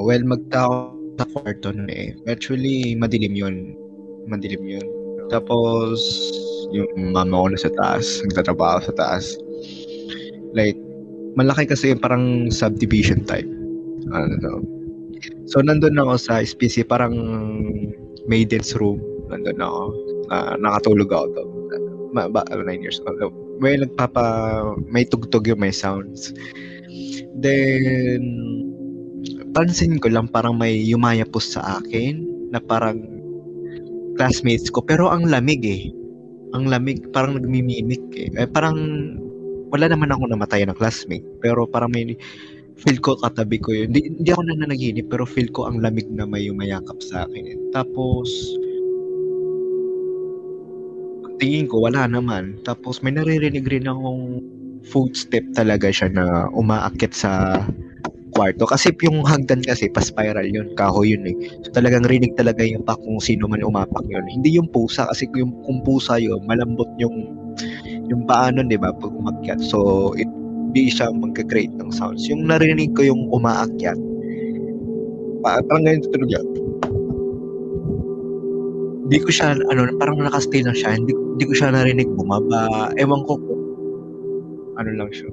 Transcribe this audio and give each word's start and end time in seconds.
ano, 0.00 0.08
well, 0.08 0.24
magtao 0.24 0.96
sa 1.20 1.24
kwarto 1.28 1.68
nun 1.76 1.92
eh. 1.92 2.16
Actually, 2.24 2.96
madilim 2.96 3.36
yun. 3.36 3.76
Madilim 4.24 4.64
yun. 4.64 4.86
Tapos, 5.28 6.00
yung 6.72 7.12
mama 7.12 7.44
ko 7.44 7.46
na 7.52 7.58
sa 7.60 7.70
taas, 7.76 8.24
nagtatrabaho 8.24 8.80
sa 8.80 8.94
taas. 8.96 9.36
Like, 10.56 10.80
malaki 11.36 11.68
kasi 11.68 11.92
yung 11.92 12.00
parang 12.00 12.48
subdivision 12.48 13.28
type. 13.28 13.46
Ano 14.10 14.34
to. 14.40 14.54
So, 15.52 15.60
nandun 15.60 16.00
ako 16.00 16.16
sa 16.16 16.40
SPC, 16.40 16.88
parang 16.88 17.14
maiden's 18.24 18.72
room. 18.80 19.04
Nandun 19.28 19.60
ako. 19.60 19.82
Uh, 20.32 20.54
nakatulog 20.56 21.12
ako 21.12 21.26
to. 21.36 21.44
Ma, 22.10 22.26
ba, 22.26 22.42
9 22.48 22.64
years 22.82 22.98
old. 23.06 23.20
May 23.60 23.76
nagpapa, 23.78 24.24
may 24.88 25.04
tugtog 25.06 25.46
yung 25.46 25.62
may 25.62 25.70
sounds. 25.70 26.34
Then, 27.38 28.49
pansin 29.50 29.98
ko 29.98 30.10
lang 30.10 30.30
parang 30.30 30.56
may 30.56 30.78
yumayapos 30.78 31.58
sa 31.58 31.82
akin 31.82 32.22
na 32.54 32.58
parang 32.62 33.00
classmates 34.18 34.70
ko. 34.70 34.82
Pero 34.82 35.10
ang 35.10 35.26
lamig 35.26 35.62
eh. 35.64 35.90
Ang 36.50 36.66
lamig, 36.66 37.06
parang 37.14 37.38
nagmimimik 37.38 38.04
eh. 38.18 38.28
eh 38.34 38.48
parang 38.50 38.76
wala 39.70 39.86
naman 39.86 40.10
ako 40.10 40.30
namatay 40.30 40.66
na 40.66 40.74
classmate. 40.74 41.26
Pero 41.38 41.66
parang 41.66 41.90
may 41.94 42.18
feel 42.80 42.98
ko 42.98 43.14
katabi 43.18 43.60
ko 43.62 43.70
yun. 43.74 43.94
Hindi, 43.94 44.18
hindi 44.18 44.30
ako 44.30 44.42
na 44.46 44.54
nanaginip 44.58 45.06
pero 45.10 45.24
feel 45.28 45.50
ko 45.52 45.70
ang 45.70 45.78
lamig 45.82 46.06
na 46.10 46.26
may 46.26 46.50
umayakap 46.50 46.98
sa 47.02 47.26
akin. 47.26 47.44
Eh. 47.54 47.58
Tapos, 47.70 48.28
tingin 51.40 51.66
ko 51.70 51.86
wala 51.86 52.04
naman. 52.06 52.60
Tapos 52.62 53.00
may 53.00 53.16
naririnig 53.16 53.64
rin 53.66 53.88
akong 53.88 54.44
footstep 54.84 55.44
talaga 55.56 55.88
siya 55.88 56.12
na 56.12 56.48
umaakit 56.52 57.12
sa 57.12 57.64
kwarto. 58.40 58.64
Kasi 58.64 58.96
yung 59.04 59.20
hagdan 59.28 59.60
kasi, 59.60 59.92
pa-spiral 59.92 60.48
yun. 60.48 60.72
Kahoy 60.80 61.12
yun 61.12 61.28
eh. 61.28 61.36
So 61.68 61.76
talagang 61.76 62.08
rinig 62.08 62.32
talaga 62.40 62.64
yung 62.64 62.80
pa 62.88 62.96
kung 62.96 63.20
sino 63.20 63.44
man 63.44 63.60
umapak 63.60 64.08
yun. 64.08 64.24
Hindi 64.24 64.56
yung 64.56 64.72
pusa. 64.72 65.04
Kasi 65.12 65.28
yung, 65.36 65.52
kung 65.68 65.84
pusa 65.84 66.16
yun, 66.16 66.40
malambot 66.48 66.88
yung 66.96 67.36
yung 68.08 68.26
paano, 68.26 68.64
di 68.64 68.80
ba, 68.80 68.90
pag 68.90 69.12
umakyat. 69.12 69.60
So, 69.62 70.10
it, 70.18 70.26
hindi 70.70 70.90
siya 70.90 71.14
magka-create 71.14 71.74
ng 71.78 71.94
sounds. 71.94 72.26
Yung 72.26 72.50
narinig 72.50 72.90
ko 72.98 73.06
yung 73.06 73.30
umaakyat, 73.30 73.98
parang 75.46 75.82
ganyan 75.86 76.02
tutunog 76.02 76.30
yan. 76.30 76.46
Hindi 79.06 79.18
ko 79.22 79.30
siya, 79.30 79.58
ano, 79.58 79.90
parang 79.98 80.22
nakastay 80.22 80.62
lang 80.62 80.74
siya. 80.74 80.94
Hindi, 80.94 81.14
hindi 81.14 81.44
ko 81.46 81.54
siya 81.54 81.74
narinig 81.74 82.10
bumaba. 82.14 82.94
Ewan 82.98 83.22
ko 83.26 83.38
kung 83.38 83.62
ano 84.78 84.90
lang 84.94 85.10
siya. 85.10 85.30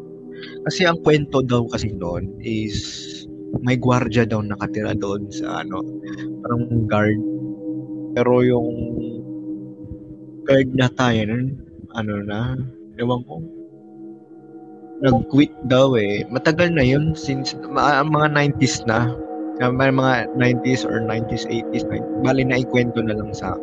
Kasi 0.68 0.86
ang 0.86 1.00
kwento 1.02 1.42
daw 1.42 1.66
kasi 1.70 1.94
noon 1.94 2.38
is 2.44 2.76
may 3.64 3.80
gwardiya 3.80 4.28
daw 4.28 4.44
nakatira 4.44 4.92
doon 4.94 5.32
sa 5.32 5.64
ano, 5.64 5.82
parang 6.44 6.64
guard. 6.86 7.22
Pero 8.14 8.44
yung 8.44 8.70
guard 10.44 10.70
na 10.76 10.90
tayo 10.94 11.22
nun, 11.28 11.46
ano 11.96 12.14
na, 12.24 12.56
ewan 13.00 13.22
ko, 13.26 13.40
nag-quit 15.02 15.54
daw 15.70 15.94
eh. 15.96 16.26
Matagal 16.30 16.74
na 16.74 16.84
yun 16.86 17.14
since 17.14 17.54
ma- 17.70 18.02
mga 18.02 18.34
90s 18.34 18.84
na. 18.90 19.14
May 19.58 19.90
mga 19.90 20.38
90s 20.38 20.86
or 20.86 21.02
90s, 21.02 21.50
80s, 21.50 21.86
90s. 21.90 22.06
Bali 22.22 22.46
na 22.46 22.62
ikwento 22.62 23.02
na 23.02 23.18
lang 23.18 23.34
sa 23.34 23.58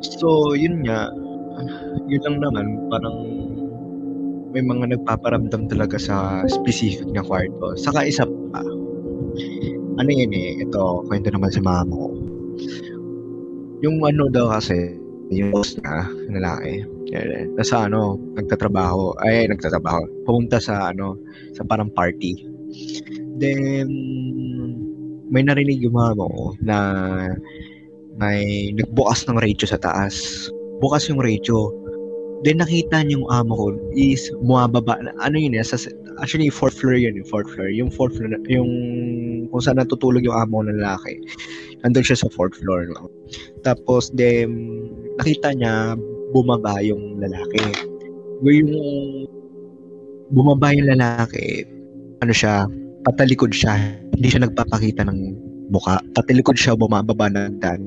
So, 0.00 0.56
yun 0.56 0.80
nga. 0.84 1.12
Yun 2.08 2.22
lang 2.24 2.36
naman. 2.40 2.66
Parang 2.88 3.39
may 4.50 4.62
mga 4.62 4.98
nagpaparamdam 4.98 5.70
talaga 5.70 5.96
sa 5.98 6.46
specific 6.50 7.06
na 7.14 7.22
kwarto. 7.22 7.74
Saka 7.78 8.06
isa 8.06 8.26
pa. 8.50 8.62
Ano 9.98 10.10
yun 10.10 10.32
eh. 10.34 10.58
Ito, 10.62 11.06
kwento 11.06 11.30
naman 11.30 11.54
sa 11.54 11.62
mama 11.62 11.90
ko. 11.90 12.08
Yung 13.80 14.02
ano 14.04 14.28
daw 14.28 14.52
kasi, 14.52 14.98
yung 15.30 15.54
boss 15.54 15.78
na, 15.80 16.10
lalaki 16.28 16.84
nasa 17.58 17.90
ano, 17.90 18.18
nagtatrabaho, 18.38 19.18
ay 19.26 19.50
nagtatrabaho, 19.50 20.06
pumunta 20.22 20.62
sa 20.62 20.94
ano, 20.94 21.18
sa 21.54 21.66
parang 21.66 21.90
party. 21.90 22.46
Then, 23.42 23.88
may 25.30 25.42
narinig 25.42 25.82
yung 25.82 25.98
mama 25.98 26.22
ko 26.22 26.54
na 26.62 26.76
may 28.18 28.70
nagbukas 28.76 29.26
ng 29.26 29.38
radio 29.40 29.66
sa 29.66 29.80
taas. 29.80 30.46
Bukas 30.78 31.10
yung 31.10 31.18
radio. 31.18 31.72
Then 32.40 32.64
nakita 32.64 33.04
niya 33.04 33.20
yung 33.20 33.28
amo 33.28 33.52
ko 33.52 33.66
is 33.92 34.32
bumababa. 34.40 34.96
Ano 35.20 35.36
yun 35.36 35.52
eh? 35.52 35.60
Sa, 35.60 35.76
actually, 36.24 36.48
fourth 36.48 36.80
floor 36.80 36.96
yun. 36.96 37.12
Yung 37.20 37.28
fourth 37.28 37.52
floor. 37.52 37.68
Yung 37.68 37.92
fourth 37.92 38.16
floor, 38.16 38.32
yung 38.48 38.70
kung 39.52 39.60
saan 39.60 39.76
natutulog 39.76 40.24
yung 40.24 40.36
amo 40.36 40.64
ng 40.64 40.80
lalaki. 40.80 41.20
Nandun 41.84 42.06
siya 42.06 42.24
sa 42.24 42.32
fourth 42.32 42.56
floor. 42.56 42.88
No? 42.96 43.12
Tapos, 43.60 44.08
then, 44.16 44.56
nakita 45.20 45.52
niya 45.52 46.00
bumaba 46.32 46.80
yung 46.80 47.20
lalaki. 47.20 47.60
Yung 48.40 48.72
bumaba 50.32 50.72
yung 50.72 50.88
lalaki, 50.88 51.68
ano 52.24 52.32
siya, 52.32 52.64
patalikod 53.04 53.52
siya. 53.52 53.76
Hindi 54.16 54.28
siya 54.32 54.48
nagpapakita 54.48 55.04
ng 55.04 55.49
muka. 55.70 56.02
Patalikod 56.12 56.58
siya, 56.58 56.74
bumababa 56.74 57.30
ng 57.30 57.62
dan. 57.62 57.80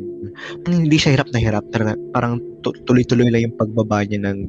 Hindi 0.66 0.98
siya 0.98 1.20
hirap 1.20 1.30
na 1.36 1.40
hirap. 1.44 1.68
Parang 2.16 2.40
tuloy-tuloy 2.64 3.30
lang 3.30 3.52
yung 3.52 3.56
pagbaba 3.60 4.08
niya 4.08 4.24
ng 4.24 4.40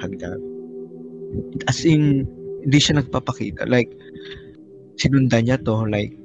hagdan. 0.00 0.40
As 1.68 1.84
in, 1.84 2.24
hindi 2.64 2.78
siya 2.80 2.98
nagpapakita. 2.98 3.68
Like, 3.68 3.92
sinundan 4.96 5.46
niya 5.46 5.60
to. 5.62 5.84
Like, 5.86 6.16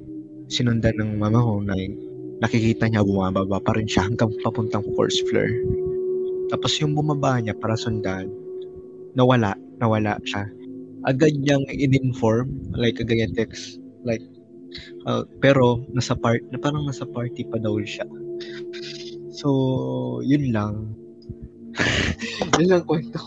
sinundan 0.48 0.96
ng 0.98 1.20
mama 1.20 1.38
ko. 1.38 1.60
Like, 1.62 1.94
nakikita 2.40 2.88
niya 2.88 3.04
bumababa 3.04 3.60
pa 3.60 3.76
rin 3.76 3.84
siya 3.84 4.08
hanggang 4.08 4.32
papuntang 4.40 4.84
first 4.96 5.20
floor. 5.28 5.48
Tapos 6.48 6.72
yung 6.80 6.96
bumaba 6.96 7.38
niya 7.38 7.54
para 7.54 7.76
sundan, 7.76 8.32
nawala, 9.14 9.54
nawala 9.78 10.16
siya. 10.24 10.48
Agad 11.04 11.36
niyang 11.36 11.62
in-inform, 11.68 12.48
like 12.72 12.96
agad 12.98 13.28
yung 13.28 13.36
text, 13.36 13.78
like, 14.08 14.24
uh, 15.06 15.24
pero 15.38 15.82
nasa 15.94 16.14
part, 16.14 16.40
na 16.50 16.58
parang 16.58 16.86
nasa 16.86 17.06
party 17.06 17.46
pa 17.48 17.58
daw 17.58 17.76
siya. 17.82 18.06
So, 19.34 19.48
yun 20.26 20.52
lang. 20.52 20.94
yun 22.60 22.68
lang 22.68 22.84
kwento. 22.84 23.20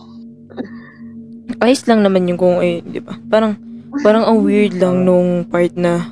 Ayos 1.64 1.86
lang 1.88 2.04
naman 2.04 2.28
yung 2.28 2.40
kung, 2.40 2.60
eh, 2.60 2.84
di 2.84 3.00
ba? 3.00 3.16
Parang, 3.32 3.56
parang 4.04 4.28
ang 4.28 4.44
weird 4.44 4.76
lang 4.78 5.08
nung 5.08 5.48
part 5.48 5.72
na 5.80 6.12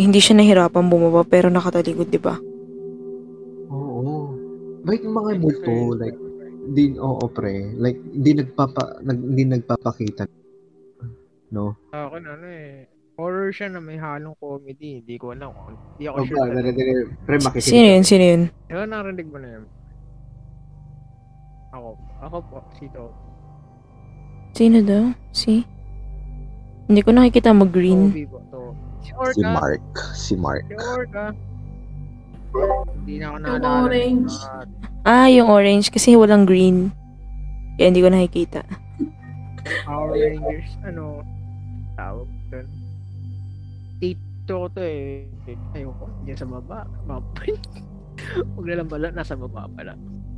hindi 0.00 0.18
siya 0.22 0.40
nahirapan 0.40 0.88
bumaba 0.88 1.26
pero 1.28 1.52
nakatalikod, 1.52 2.08
di 2.08 2.20
ba? 2.20 2.40
Bakit 4.80 5.00
yung 5.04 5.16
mga 5.16 5.30
multo, 5.44 5.74
like, 5.94 6.18
din, 6.72 6.96
oo, 6.96 7.24
pre, 7.28 7.76
like, 7.76 8.00
hindi 8.10 8.40
nagpapa, 8.40 9.04
nag, 9.04 9.18
hindi 9.20 9.44
nagpapakita. 9.44 10.24
No? 11.50 11.74
Ako 11.92 12.16
ano 12.22 12.46
eh, 12.46 12.86
horror 13.20 13.52
siya 13.52 13.68
na 13.68 13.84
may 13.84 14.00
halong 14.00 14.32
comedy. 14.40 15.04
Hindi 15.04 15.20
ko 15.20 15.36
alam. 15.36 15.52
Hindi 15.94 16.08
ako 16.08 16.16
oh, 16.16 16.24
sure. 16.24 16.40
Ba, 16.40 16.56
narinig, 16.56 16.88
pre, 17.28 17.36
makikinig. 17.36 17.68
Sino 17.68 17.86
yun? 17.86 18.02
Sino 18.08 18.24
yun? 18.24 18.42
Ewan, 18.72 18.88
narinig 18.88 19.28
mo 19.28 19.36
na 19.36 19.48
yun. 19.60 19.64
Ako. 21.76 21.88
Ako 22.24 22.36
po, 22.48 22.56
si 22.80 22.88
To. 22.96 23.12
Sino 24.56 24.82
daw? 24.82 25.12
Si? 25.30 25.62
Hindi 26.90 27.00
ko 27.06 27.14
nakikita 27.14 27.54
mag-green. 27.54 28.10
To, 28.26 28.40
to. 28.50 28.62
Si 29.04 29.12
Orca. 29.14 29.36
Si 29.36 29.42
Mark. 29.44 29.86
Si 30.16 30.34
Mark. 30.34 30.64
Si 30.66 30.74
Orca. 30.74 31.24
Hindi 32.98 33.14
na 33.22 33.24
ako 33.30 33.36
Yung 33.36 33.44
naalala. 33.46 33.86
orange. 33.86 34.34
Ah, 35.06 35.30
yung 35.30 35.48
orange 35.48 35.94
kasi 35.94 36.18
walang 36.18 36.48
green. 36.48 36.90
Kaya 37.78 37.94
hindi 37.94 38.02
ko 38.02 38.10
nakikita. 38.10 38.66
Power 39.86 40.18
Rangers, 40.18 40.72
ano, 40.82 41.22
tawag 41.94 42.26
doon. 42.50 42.66
Tito 44.44 44.66
ko 44.66 44.66
to 44.72 44.82
eh. 44.82 45.28
Ayoko, 45.76 46.06
dyan 46.24 46.38
sa 46.38 46.48
baba. 46.48 46.88
Baba. 47.04 47.28
Huwag 48.56 48.66
na 48.66 48.78
lang 48.80 48.90
pala, 48.90 49.12
nasa 49.12 49.36
baba 49.36 49.68
pala. 49.72 49.94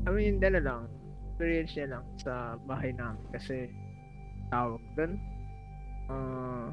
I 0.06 0.10
mean, 0.10 0.43
dala 0.43 0.58
lang. 0.58 0.90
Experience 1.34 1.72
niya 1.75 1.88
lang 1.99 2.04
sa 2.20 2.58
bahay 2.66 2.90
namin 2.94 3.22
kasi 3.32 3.70
tawag 4.52 4.82
doon. 4.99 5.12
Uh, 6.12 6.66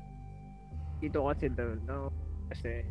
dito 0.99 1.23
kasi 1.25 1.47
doon, 1.53 1.79
no? 1.87 2.11
Kasi 2.51 2.83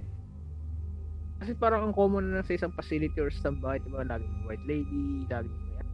kasi 1.38 1.54
parang 1.54 1.90
ang 1.90 1.94
common 1.94 2.34
na 2.34 2.42
sa 2.42 2.58
isang 2.58 2.74
facility 2.74 3.14
or 3.22 3.30
sa 3.30 3.54
bahay, 3.54 3.78
diba? 3.78 4.02
Laging 4.02 4.42
white 4.42 4.66
lady, 4.66 5.22
laging 5.30 5.54
may 5.70 5.86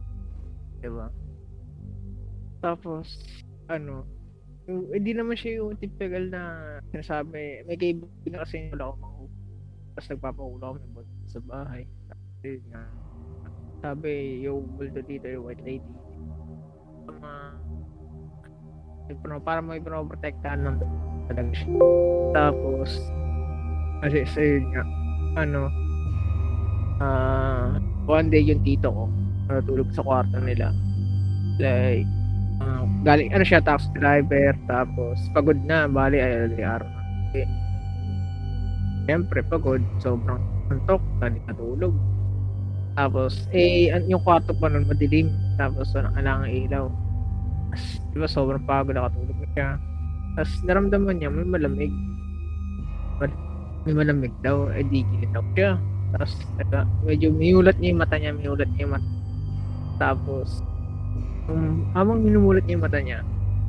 diba? 0.81 1.07
Tapos, 2.65 3.21
ano, 3.69 4.09
hindi 4.65 5.11
naman 5.13 5.37
siya 5.37 5.61
yung 5.61 5.77
typical 5.77 6.25
na 6.33 6.41
sinasabi, 6.89 7.65
may 7.69 7.77
kaibigan 7.77 8.41
kasi 8.41 8.69
wala 8.73 8.89
akong 8.89 9.01
mga 9.01 9.25
tapos 9.95 10.11
nagpapakula 10.11 10.65
kami 10.75 10.81
about 10.91 11.07
sa 11.23 11.39
bahay. 11.47 11.83
Sabi 12.11 12.59
nga, 12.67 12.83
sabi, 13.79 14.43
yung 14.43 14.67
multo 14.75 14.99
dito, 14.99 15.23
yung 15.31 15.47
white 15.47 15.63
lady, 15.63 15.91
mga, 17.07 17.31
para 19.45 19.63
may 19.63 19.79
pinoprotektahan 19.79 20.67
ng 20.67 20.77
talaga 21.31 21.51
siya. 21.55 21.69
Tapos, 22.35 22.91
Kasi 24.03 24.27
sa 24.27 24.41
yun 24.43 24.65
nga, 24.75 24.83
ano, 25.39 25.71
ah, 26.99 27.79
one 28.05 28.27
day 28.27 28.43
yung 28.43 28.61
tito 28.61 28.91
ko, 28.91 29.07
natulog 29.47 29.89
sa 29.95 30.03
kwarto 30.03 30.37
nila. 30.43 30.75
Like, 31.57 32.05
ah, 32.63 32.83
galing, 33.03 33.31
ano 33.33 33.43
siya, 33.43 33.63
taxi 33.63 33.89
driver, 33.95 34.55
tapos 34.67 35.17
pagod 35.31 35.59
na, 35.63 35.87
bali, 35.89 36.19
ay, 36.19 36.55
araw 36.59 36.87
na. 36.87 37.01
Eh, 37.35 37.47
Siyempre, 39.05 39.45
pagod, 39.45 39.81
sobrang 40.01 40.41
antok, 40.73 41.01
hindi 41.21 41.37
natulog. 41.45 41.93
Tapos, 42.97 43.45
eh, 43.53 43.93
yung 44.09 44.23
kwarto 44.25 44.55
pa 44.57 44.65
nun 44.65 44.89
madilim, 44.89 45.29
tapos 45.61 45.93
walang 45.93 46.15
alangang 46.17 46.53
ilaw. 46.65 46.85
Tapos, 47.69 47.83
di 48.09 48.17
ba, 48.17 48.27
sobrang 48.27 48.65
pagod, 48.65 48.97
nakatulog 48.97 49.37
na 49.37 49.47
siya. 49.53 49.69
Tapos, 50.33 50.53
naramdaman 50.65 51.15
niya, 51.21 51.29
may 51.29 51.45
malamig. 51.45 51.93
Mal- 53.21 53.43
May 53.85 53.93
malamig 53.93 54.33
daw, 54.41 54.73
eh, 54.73 54.81
di 54.81 55.05
ginaw 55.21 55.45
siya. 55.53 55.77
Tapos, 56.09 56.33
medyo 57.05 57.29
miulat 57.29 57.77
niya 57.77 57.93
yung 57.93 58.01
mata 58.01 58.17
niya, 58.17 58.33
miulat 58.33 58.65
niya 58.73 58.89
yung 58.89 58.93
mata. 58.97 59.09
Tapos, 60.01 60.65
um, 61.49 61.85
habang 61.93 62.21
minumulat 62.21 62.63
niya 62.65 62.75
yung 62.77 62.85
mata 62.85 62.99
niya, 63.01 63.19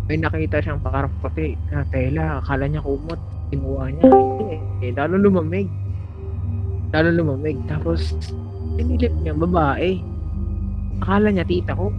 may 0.06 0.17
nakita 0.23 0.62
siyang 0.62 0.78
parang 0.78 1.11
puti 1.19 1.58
na 1.70 1.82
tela. 1.90 2.38
Akala 2.38 2.70
niya 2.70 2.82
kumot. 2.82 3.19
Kinuha 3.50 3.84
niya. 3.90 4.11
Eh, 4.82 4.90
lalo 4.94 5.19
lumamig. 5.19 5.67
Lalo 6.94 7.11
lumamig. 7.11 7.58
Tapos, 7.67 8.14
pinilip 8.78 9.11
niya, 9.23 9.34
babae. 9.34 9.99
Akala 11.02 11.34
niya 11.34 11.46
tita 11.46 11.75
ko. 11.75 11.90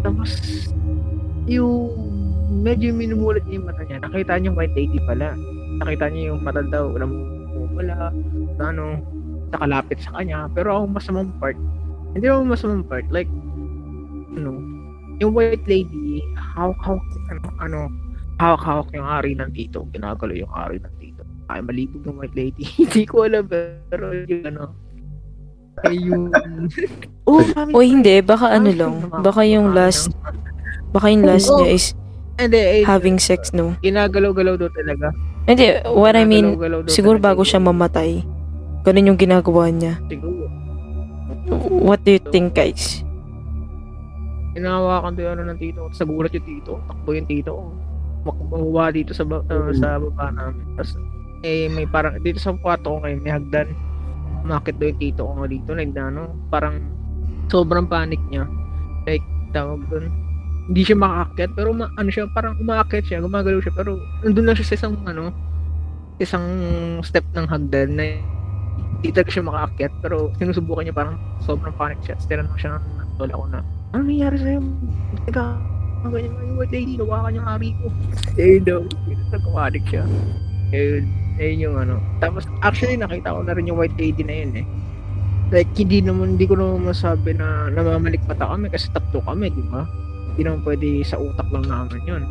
Tapos, 0.00 0.30
yung 1.44 1.92
medyo 2.64 2.96
minumulat 2.96 3.44
niya 3.44 3.60
yung 3.60 3.68
mata 3.68 3.84
niya. 3.84 4.00
Nakita 4.00 4.32
niya 4.40 4.56
white 4.56 4.72
lady 4.72 4.98
pala. 5.04 5.36
Nakita 5.84 6.04
niya 6.08 6.32
yung 6.32 6.40
mata 6.40 6.64
daw. 6.64 6.96
Walang 6.96 7.12
wala. 7.76 8.08
Na 8.56 8.72
ano, 8.72 9.04
nakalapit 9.52 10.00
sa 10.00 10.16
kanya. 10.16 10.48
Pero 10.56 10.80
ang 10.80 10.96
masamang 10.96 11.28
part, 11.36 11.56
hindi 12.16 12.24
ako 12.24 12.40
masamang 12.48 12.84
part. 12.88 13.04
Like, 13.12 13.28
ano, 14.36 14.50
yung 15.20 15.32
white 15.36 15.66
lady, 15.68 16.24
hawak-hawak, 16.56 17.04
ano, 17.28 17.40
ano, 17.60 17.78
hawak-hawak 18.40 18.88
yung 18.96 19.04
ari 19.06 19.36
ng 19.36 19.50
tito. 19.52 19.84
Ginagalo 19.92 20.32
yung 20.32 20.50
ari 20.50 20.80
ng 20.80 20.94
tito. 20.96 21.22
Ay, 21.52 21.60
malibog 21.60 22.02
yung 22.08 22.16
white 22.16 22.34
lady. 22.34 22.64
Hindi 22.80 23.04
ko 23.04 23.28
alam, 23.28 23.44
pero 23.46 24.16
yung 24.16 24.44
ano, 24.48 24.64
ay 25.84 25.96
yung... 26.00 26.32
oh, 27.28 27.40
O 27.72 27.80
hindi, 27.80 28.20
baka 28.20 28.52
ano 28.52 28.70
lang. 28.72 28.94
Baka 29.22 29.44
yung 29.48 29.72
last, 29.72 30.12
baka 30.92 31.08
yung 31.08 31.24
last 31.24 31.48
niya 31.48 31.68
is 31.72 31.86
Hindi, 32.40 32.56
eh, 32.56 32.82
having 32.88 33.20
sex, 33.20 33.52
no? 33.52 33.76
ginagalaw-galaw 33.84 34.56
daw 34.56 34.72
talaga. 34.72 35.12
Hindi, 35.44 35.76
what 35.92 36.16
I 36.16 36.24
mean, 36.24 36.56
siguro 36.88 37.20
bago 37.20 37.44
siya 37.44 37.60
mamatay, 37.60 38.24
ganun 38.84 39.12
yung 39.12 39.20
ginagawa 39.20 39.68
niya. 39.68 40.00
Siguro. 40.08 40.48
What 41.68 42.04
do 42.04 42.16
you 42.16 42.22
think, 42.32 42.56
guys? 42.56 43.04
Inahawakan 44.58 45.12
daw 45.14 45.22
yung 45.22 45.34
ano 45.38 45.42
ng 45.52 45.60
tito. 45.60 45.82
Sa 45.94 46.02
gulat 46.06 46.32
yung 46.34 46.46
tito. 46.46 46.72
Takbo 46.90 47.10
yung 47.14 47.28
tito. 47.28 47.52
Makuha 48.26 48.92
dito 48.92 49.12
sa, 49.16 49.24
ba- 49.24 49.46
uh, 49.46 49.70
sa 49.72 49.96
baba 49.96 50.34
namin. 50.34 50.64
Tapos, 50.76 50.98
eh, 51.46 51.70
may 51.72 51.88
parang, 51.88 52.20
dito 52.20 52.36
sa 52.36 52.52
kwarto 52.58 52.92
ko 52.92 52.98
ngayon, 53.00 53.20
may 53.22 53.32
hagdan. 53.32 53.68
Umakit 54.44 54.76
daw 54.76 54.86
yung 54.90 55.00
tito 55.00 55.22
ko 55.24 55.44
dito. 55.46 55.70
Like, 55.72 55.92
na, 55.94 56.10
ano, 56.12 56.22
parang, 56.52 56.82
sobrang 57.48 57.86
panic 57.88 58.20
niya. 58.28 58.44
Like, 59.08 59.24
tawag 59.56 59.82
doon. 59.88 60.10
Hindi 60.70 60.82
siya 60.86 60.98
makaakyat, 60.98 61.50
pero 61.58 61.74
ma- 61.74 61.90
ano 61.98 62.08
siya, 62.12 62.30
parang 62.30 62.54
umaakit 62.62 63.02
siya, 63.02 63.18
gumagalaw 63.24 63.58
siya, 63.58 63.74
pero 63.74 63.98
nandun 64.22 64.46
lang 64.46 64.54
siya 64.54 64.68
sa 64.70 64.76
isang, 64.78 64.94
ano, 65.02 65.34
isang 66.20 66.46
step 67.02 67.24
ng 67.34 67.48
hagdan 67.48 67.96
na 67.96 68.04
hindi 69.00 69.10
talaga 69.10 69.32
siya 69.32 69.48
makaakyat, 69.48 69.92
pero 70.04 70.30
sinusubukan 70.36 70.84
niya 70.84 70.94
parang 70.94 71.16
sobrang 71.42 71.74
panic 71.74 71.98
siya. 72.04 72.14
Tapos 72.20 72.28
tinanong 72.28 72.58
siya 72.60 72.70
ng 72.76 72.84
lola 73.18 73.34
ko 73.34 73.44
na, 73.48 73.60
ano 73.90 74.02
nangyari 74.06 74.36
sa'yo? 74.38 74.60
Teka, 75.26 75.44
ang 76.00 76.10
ganyan 76.14 76.32
yung 76.32 76.56
white 76.56 76.72
lady, 76.72 76.94
nawakan 76.96 77.36
yung 77.36 77.48
ari 77.48 77.70
ko. 77.76 77.86
Eh 78.38 78.62
daw, 78.62 78.80
nagpapanik 79.34 79.84
siya. 79.90 80.04
Ayun, 80.70 81.04
ayun 81.42 81.64
yung 81.66 81.76
ano. 81.76 81.94
Tapos, 82.22 82.46
actually, 82.62 82.96
nakita 82.96 83.34
ko 83.34 83.42
na 83.42 83.52
rin 83.52 83.68
yung 83.68 83.76
white 83.76 83.96
lady 83.98 84.22
na 84.22 84.34
yun 84.46 84.52
eh. 84.62 84.66
Like, 85.50 85.74
hindi 85.74 85.98
naman, 85.98 86.38
hindi 86.38 86.46
ko 86.46 86.54
naman 86.54 86.94
masabi 86.94 87.34
na 87.34 87.66
namamalikmata 87.74 88.46
kami 88.46 88.70
kasi 88.70 88.86
tatlo 88.94 89.18
kami, 89.26 89.50
di 89.50 89.64
ba? 89.66 89.82
Hindi 90.32 90.46
naman 90.46 90.62
pwede 90.62 91.02
sa 91.02 91.18
utak 91.18 91.50
lang 91.50 91.66
namin 91.66 92.00
yun. 92.06 92.22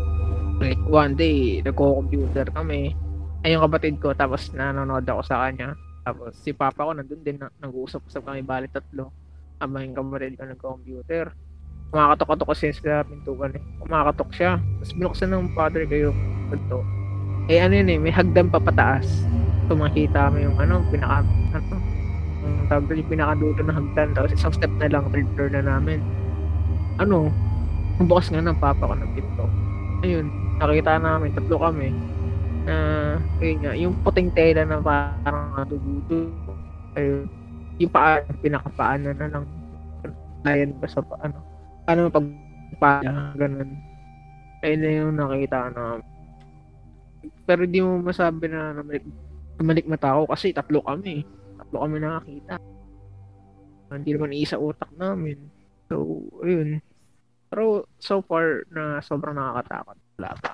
Like, 0.64 0.80
one 0.88 1.20
day, 1.20 1.60
nagko-computer 1.60 2.48
kami. 2.56 2.96
Ay, 3.44 3.60
yung 3.60 3.68
kapatid 3.68 4.00
ko, 4.00 4.16
tapos 4.16 4.56
nanonood 4.56 5.04
ako 5.04 5.22
sa 5.28 5.44
kanya. 5.44 5.76
Tapos, 6.08 6.32
si 6.40 6.56
papa 6.56 6.88
ko 6.88 6.96
nandun 6.96 7.20
din, 7.20 7.38
na, 7.44 7.52
nag-uusap-usap 7.60 8.24
kami, 8.24 8.40
bali 8.42 8.72
tatlo. 8.72 9.12
Ama 9.60 9.84
yung 9.84 10.00
kapatid 10.00 10.40
ko 10.40 10.44
nagko-computer. 10.48 11.49
Kumakatok-katok 11.90 12.54
kasi 12.54 12.70
sa 12.70 13.02
pintuan 13.02 13.58
eh. 13.58 13.64
Kumakatok 13.82 14.30
siya. 14.30 14.62
Tapos 14.62 14.94
binuksan 14.94 15.34
ng 15.34 15.50
father 15.58 15.90
ko 15.90 16.10
yung 16.10 16.18
pinto. 16.54 16.86
Eh 17.50 17.58
ano 17.58 17.74
yun 17.74 17.90
eh, 17.90 17.98
may 17.98 18.14
hagdan 18.14 18.54
pa 18.54 18.62
pataas. 18.62 19.26
So 19.66 19.74
makita 19.74 20.30
mo 20.30 20.38
yung 20.38 20.58
ano, 20.62 20.86
pinaka, 20.94 21.26
ano, 21.58 21.76
yung 22.46 22.70
tawag 22.70 22.86
doon, 22.86 23.02
yung 23.02 23.10
pinakadulo 23.10 23.62
ng 23.66 23.78
hagdan. 23.78 24.10
Tapos 24.14 24.32
isang 24.38 24.54
step 24.54 24.70
na 24.78 24.86
lang, 24.86 25.10
third 25.10 25.26
floor 25.34 25.50
na 25.50 25.62
namin. 25.66 25.98
Ano, 27.02 27.34
bukas 28.06 28.30
nga 28.30 28.38
ng 28.38 28.62
papa 28.62 28.86
ko 28.86 28.94
ng 28.94 29.12
pinto. 29.18 29.46
Ayun, 30.06 30.30
nakita 30.62 31.02
namin, 31.02 31.34
tatlo 31.34 31.58
kami. 31.58 31.90
Na, 32.70 32.76
ayun 33.42 33.58
nga, 33.66 33.74
yung 33.74 33.94
puting 34.06 34.30
tela 34.38 34.62
na 34.62 34.78
parang 34.78 35.66
dugudo. 35.66 36.30
Ayun, 36.94 37.26
yung 37.82 37.90
paa, 37.90 38.22
pinakapaan 38.46 39.10
na 39.10 39.12
na 39.18 39.28
lang. 39.34 39.46
Ayan 40.46 40.78
ba 40.78 40.86
sa 40.86 41.02
ano, 41.26 41.49
ano 41.90 42.14
pag 42.14 42.28
paa, 42.78 43.34
ganun. 43.34 43.70
Ayun 44.62 44.80
na 44.80 44.90
yung 44.94 45.14
nakita 45.18 45.74
na 45.74 45.98
pero 47.50 47.66
di 47.66 47.82
mo 47.82 47.98
masabi 47.98 48.46
na 48.46 48.78
namalik, 48.78 49.02
namalikmata 49.58 50.14
ako 50.14 50.24
kasi 50.30 50.54
tatlo 50.54 50.86
kami. 50.86 51.26
Tatlo 51.58 51.78
kami 51.82 51.98
nakakita. 51.98 52.56
Hindi 53.90 54.10
naman 54.14 54.38
isa 54.38 54.62
utak 54.62 54.94
namin. 54.94 55.50
So, 55.90 56.22
ayun. 56.46 56.78
Pero 57.50 57.90
so 57.98 58.22
far 58.22 58.70
na 58.70 59.02
sobrang 59.02 59.34
nakakatakot. 59.34 59.98
Wala 60.22 60.32
pa. 60.38 60.52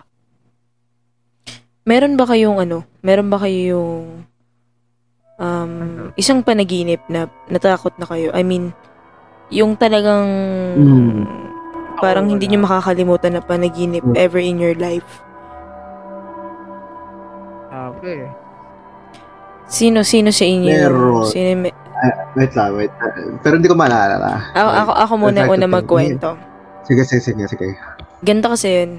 Meron 1.84 2.16
ba 2.16 2.26
kayong 2.26 2.64
ano? 2.64 2.88
Meron 3.04 3.28
ba 3.28 3.44
kayong 3.44 4.24
um, 5.36 5.74
isang 6.15 6.39
panaginip 6.42 7.04
na 7.12 7.27
natakot 7.51 7.92
na 8.00 8.08
kayo? 8.08 8.32
I 8.32 8.42
mean, 8.42 8.72
yung 9.50 9.78
talagang 9.78 10.25
Mm. 10.75 11.22
parang 11.98 12.25
hindi 12.28 12.46
nyo 12.48 12.66
makakalimutan 12.66 13.38
na 13.38 13.42
panaginip 13.42 14.04
Mm. 14.04 14.16
ever 14.16 14.42
in 14.42 14.58
your 14.58 14.75
life. 14.75 15.22
Okay. 17.96 18.25
Sino, 19.66 20.06
sino 20.06 20.30
sa 20.30 20.46
inyo? 20.46 20.70
Meron. 20.70 21.25
Sino, 21.25 21.58
may- 21.58 21.75
Wait 22.36 22.52
lang, 22.54 22.75
wait. 22.75 22.92
Pero 23.42 23.56
hindi 23.58 23.72
ko 23.72 23.74
maalala. 23.74 24.52
ako, 24.52 24.70
ako, 24.70 24.92
ako 24.94 25.14
muna 25.18 25.40
to 25.42 25.54
una 25.56 25.66
magkwento. 25.66 26.30
Sige, 26.84 27.02
sige, 27.02 27.24
sige, 27.24 27.44
sige. 27.48 27.68
Ganito 28.22 28.52
kasi 28.52 28.68
yun. 28.70 28.92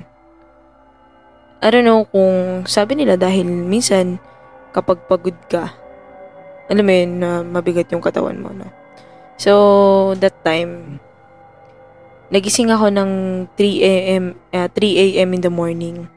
I 1.60 1.68
don't 1.70 1.84
know 1.84 2.02
kung 2.04 2.64
sabi 2.64 2.98
nila 2.98 3.14
dahil 3.14 3.46
minsan 3.46 4.18
kapag 4.72 5.06
pagod 5.06 5.36
ka, 5.46 5.70
alam 6.66 6.82
mo 6.82 6.92
yun, 6.92 7.10
na 7.20 7.30
mabigat 7.40 7.86
yung 7.92 8.02
katawan 8.02 8.40
mo, 8.40 8.50
no? 8.50 8.66
So, 9.36 10.16
that 10.20 10.40
time, 10.40 11.00
nagising 12.32 12.72
ako 12.72 12.88
ng 12.88 13.10
3 13.54 13.84
a.m. 13.84 14.24
ah, 14.56 14.68
3 14.72 14.96
a.m. 14.96 15.28
in 15.36 15.42
the 15.44 15.52
morning. 15.52 16.08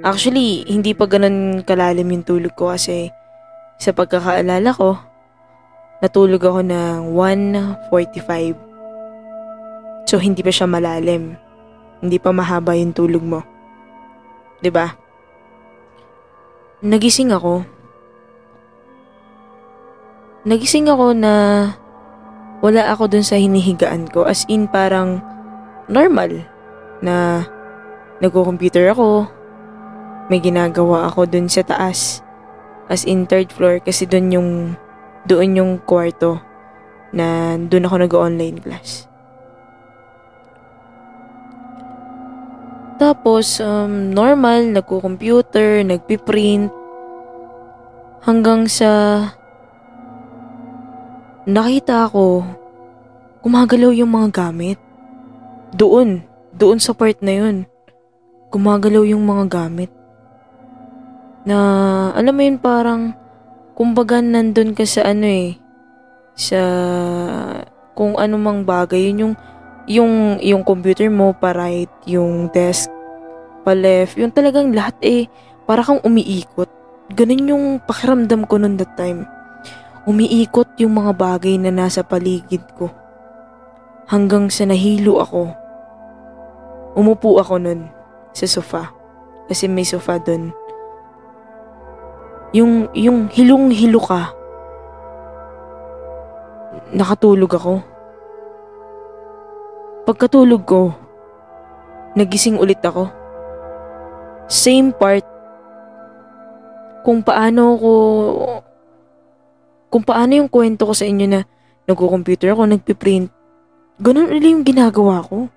Actually, 0.00 0.64
hindi 0.64 0.96
pa 0.96 1.04
ganun 1.04 1.60
kalalim 1.64 2.08
yung 2.08 2.24
tulog 2.24 2.56
ko 2.56 2.72
kasi 2.72 3.12
sa 3.80 3.96
pagkakaalala 3.96 4.72
ko, 4.76 5.00
natulog 6.04 6.40
ako 6.40 6.60
ng 6.64 7.16
1.45. 7.16 10.08
So, 10.08 10.20
hindi 10.20 10.44
pa 10.44 10.52
siya 10.52 10.68
malalim. 10.68 11.36
Hindi 12.00 12.16
pa 12.16 12.32
mahaba 12.32 12.72
yung 12.76 12.96
tulog 12.96 13.24
mo. 13.24 13.40
ba? 14.72 14.96
Nagising 16.80 17.32
ako. 17.32 17.64
Nagising 20.48 20.88
ako 20.88 21.12
na 21.12 21.32
wala 22.60 22.92
ako 22.92 23.08
dun 23.08 23.24
sa 23.24 23.40
hinihigaan 23.40 24.08
ko. 24.08 24.28
As 24.28 24.44
in, 24.48 24.68
parang 24.68 25.20
normal 25.88 26.44
na 27.00 27.44
nagko-computer 28.20 28.92
ako. 28.92 29.28
May 30.28 30.38
ginagawa 30.38 31.08
ako 31.08 31.26
dun 31.26 31.48
sa 31.48 31.64
taas. 31.64 32.20
As 32.92 33.08
in, 33.08 33.24
third 33.24 33.50
floor 33.50 33.80
kasi 33.80 34.04
dun 34.04 34.30
yung 34.30 34.50
doon 35.24 35.56
yung 35.56 35.72
kwarto 35.84 36.40
na 37.10 37.58
doon 37.58 37.86
ako 37.88 37.96
nag-online 38.06 38.58
class. 38.62 39.10
Tapos, 43.00 43.56
um, 43.64 44.12
normal, 44.12 44.76
nagko-computer, 44.76 45.80
nagpiprint. 45.88 46.68
Hanggang 48.20 48.68
sa 48.68 49.24
nakita 51.48 52.08
ko 52.12 52.44
gumagalaw 53.40 53.92
yung 53.96 54.12
mga 54.12 54.28
gamit. 54.48 54.78
Doon, 55.72 56.20
doon 56.52 56.76
sa 56.82 56.92
part 56.92 57.16
na 57.24 57.32
yun. 57.32 57.56
Gumagalaw 58.52 59.06
yung 59.06 59.24
mga 59.24 59.44
gamit. 59.48 59.90
Na, 61.48 61.56
alam 62.12 62.36
mo 62.36 62.42
yun 62.44 62.60
parang, 62.60 63.16
kumbaga 63.72 64.20
nandun 64.20 64.76
ka 64.76 64.84
sa 64.84 65.08
ano 65.08 65.24
eh, 65.24 65.56
sa 66.36 66.60
kung 67.96 68.20
ano 68.20 68.36
mang 68.36 68.60
bagay, 68.68 69.08
yun 69.08 69.24
yung, 69.24 69.34
yung, 69.88 70.12
yung 70.44 70.62
computer 70.66 71.08
mo 71.08 71.32
pa 71.32 71.56
right, 71.56 71.90
yung 72.04 72.52
desk 72.52 72.92
pa 73.64 73.72
left, 73.72 74.20
yung 74.20 74.32
talagang 74.32 74.72
lahat 74.76 74.96
eh, 75.00 75.22
para 75.64 75.80
kang 75.80 76.00
umiikot. 76.04 76.68
Ganun 77.16 77.50
yung 77.50 77.64
pakiramdam 77.88 78.44
ko 78.44 78.60
noon 78.60 78.76
that 78.76 78.92
time. 79.00 79.24
Umiikot 80.10 80.74
yung 80.82 80.98
mga 80.98 81.14
bagay 81.14 81.54
na 81.54 81.70
nasa 81.70 82.02
paligid 82.02 82.66
ko. 82.74 82.90
Hanggang 84.10 84.50
sa 84.50 84.66
nahilo 84.66 85.22
ako. 85.22 85.54
Umupo 86.98 87.38
ako 87.38 87.62
nun 87.62 87.86
sa 88.34 88.50
sofa. 88.50 88.90
Kasi 89.46 89.70
may 89.70 89.86
sofa 89.86 90.18
dun. 90.18 90.50
Yung, 92.50 92.90
yung 92.90 93.30
hilong-hilo 93.30 94.02
ka. 94.02 94.34
Nakatulog 96.90 97.54
ako. 97.54 97.74
Pagkatulog 100.10 100.66
ko, 100.66 100.90
nagising 102.18 102.58
ulit 102.58 102.82
ako. 102.82 103.06
Same 104.50 104.90
part 104.90 105.22
kung 107.06 107.22
paano 107.22 107.78
ko 107.78 107.92
kung 109.90 110.06
paano 110.06 110.38
yung 110.38 110.46
kwento 110.46 110.86
ko 110.86 110.94
sa 110.94 111.04
inyo 111.04 111.26
na 111.26 111.40
nagko-computer 111.84 112.54
ako, 112.54 112.62
nagpiprint. 112.64 113.26
Ganun 113.98 114.30
ulit 114.30 114.46
yung 114.46 114.62
ginagawa 114.62 115.20
ko. 115.26 115.50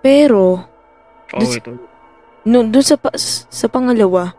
Pero, 0.00 0.64
Oo, 1.30 1.40
Dun- 1.40 1.56
ito. 1.56 1.70
no, 2.44 2.58
dun 2.64 2.84
sa, 2.84 2.96
pa- 2.96 3.16
sa 3.16 3.66
pangalawa, 3.68 4.32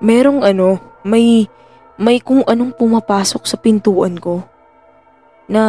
merong 0.00 0.44
ano, 0.44 0.80
may, 1.04 1.48
may 1.96 2.20
kung 2.20 2.44
anong 2.44 2.76
pumapasok 2.76 3.42
sa 3.44 3.56
pintuan 3.56 4.16
ko. 4.16 4.44
Na 5.48 5.64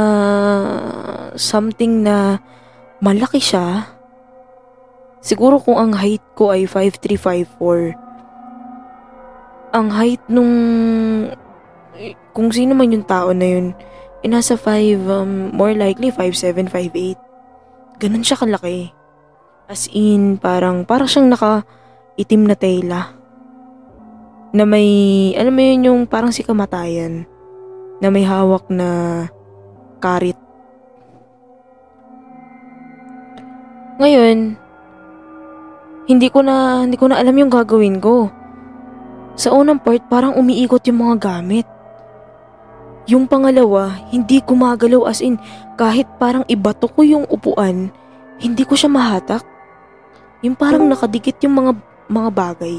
something 1.40 2.04
na 2.04 2.44
malaki 3.00 3.40
siya. 3.40 3.88
Siguro 5.20 5.60
kung 5.60 5.80
ang 5.80 5.96
height 5.96 6.24
ko 6.36 6.52
ay 6.52 6.68
5'3", 6.68 7.16
5'4". 7.16 8.09
Ang 9.70 9.88
height 9.94 10.24
nung 10.26 10.54
kung 12.34 12.50
sino 12.50 12.74
man 12.74 12.94
yung 12.94 13.06
tao 13.06 13.36
na 13.36 13.46
yun, 13.46 13.76
eh 14.24 14.30
nasa 14.32 14.56
5, 14.56 15.04
um, 15.08 15.52
more 15.52 15.76
likely 15.76 16.10
5'7", 16.12 16.72
5'8". 16.72 17.20
Ganun 18.00 18.24
siya 18.24 18.40
kalaki. 18.40 18.96
As 19.68 19.92
in, 19.92 20.40
parang, 20.40 20.88
parang 20.88 21.06
siyang 21.06 21.30
naka 21.30 21.68
itim 22.16 22.48
na 22.48 22.56
tela. 22.56 23.02
Na 24.56 24.64
may, 24.66 24.88
alam 25.36 25.54
mo 25.54 25.62
yun 25.62 25.88
yung 25.88 26.02
parang 26.10 26.34
si 26.34 26.42
kamatayan. 26.42 27.28
Na 28.00 28.08
may 28.10 28.24
hawak 28.24 28.66
na 28.72 29.28
karit. 30.00 30.40
Ngayon, 34.00 34.56
hindi 36.08 36.28
ko 36.32 36.40
na, 36.40 36.88
hindi 36.88 36.96
ko 36.96 37.12
na 37.12 37.20
alam 37.20 37.36
yung 37.36 37.52
gagawin 37.52 38.00
ko. 38.00 38.32
Sa 39.40 39.56
unang 39.56 39.80
part, 39.80 40.04
parang 40.12 40.36
umiikot 40.36 40.84
yung 40.92 41.00
mga 41.00 41.16
gamit. 41.40 41.64
Yung 43.08 43.24
pangalawa, 43.24 43.96
hindi 44.12 44.44
gumagalaw 44.44 45.08
as 45.08 45.24
in, 45.24 45.40
kahit 45.80 46.12
parang 46.20 46.44
ibato 46.52 46.92
ko 46.92 47.08
yung 47.08 47.24
upuan, 47.32 47.88
hindi 48.44 48.68
ko 48.68 48.76
siya 48.76 48.92
mahatak. 48.92 49.48
Yung 50.44 50.60
parang 50.60 50.84
nakadikit 50.92 51.40
yung 51.48 51.56
mga 51.56 51.72
mga 52.12 52.30
bagay. 52.36 52.76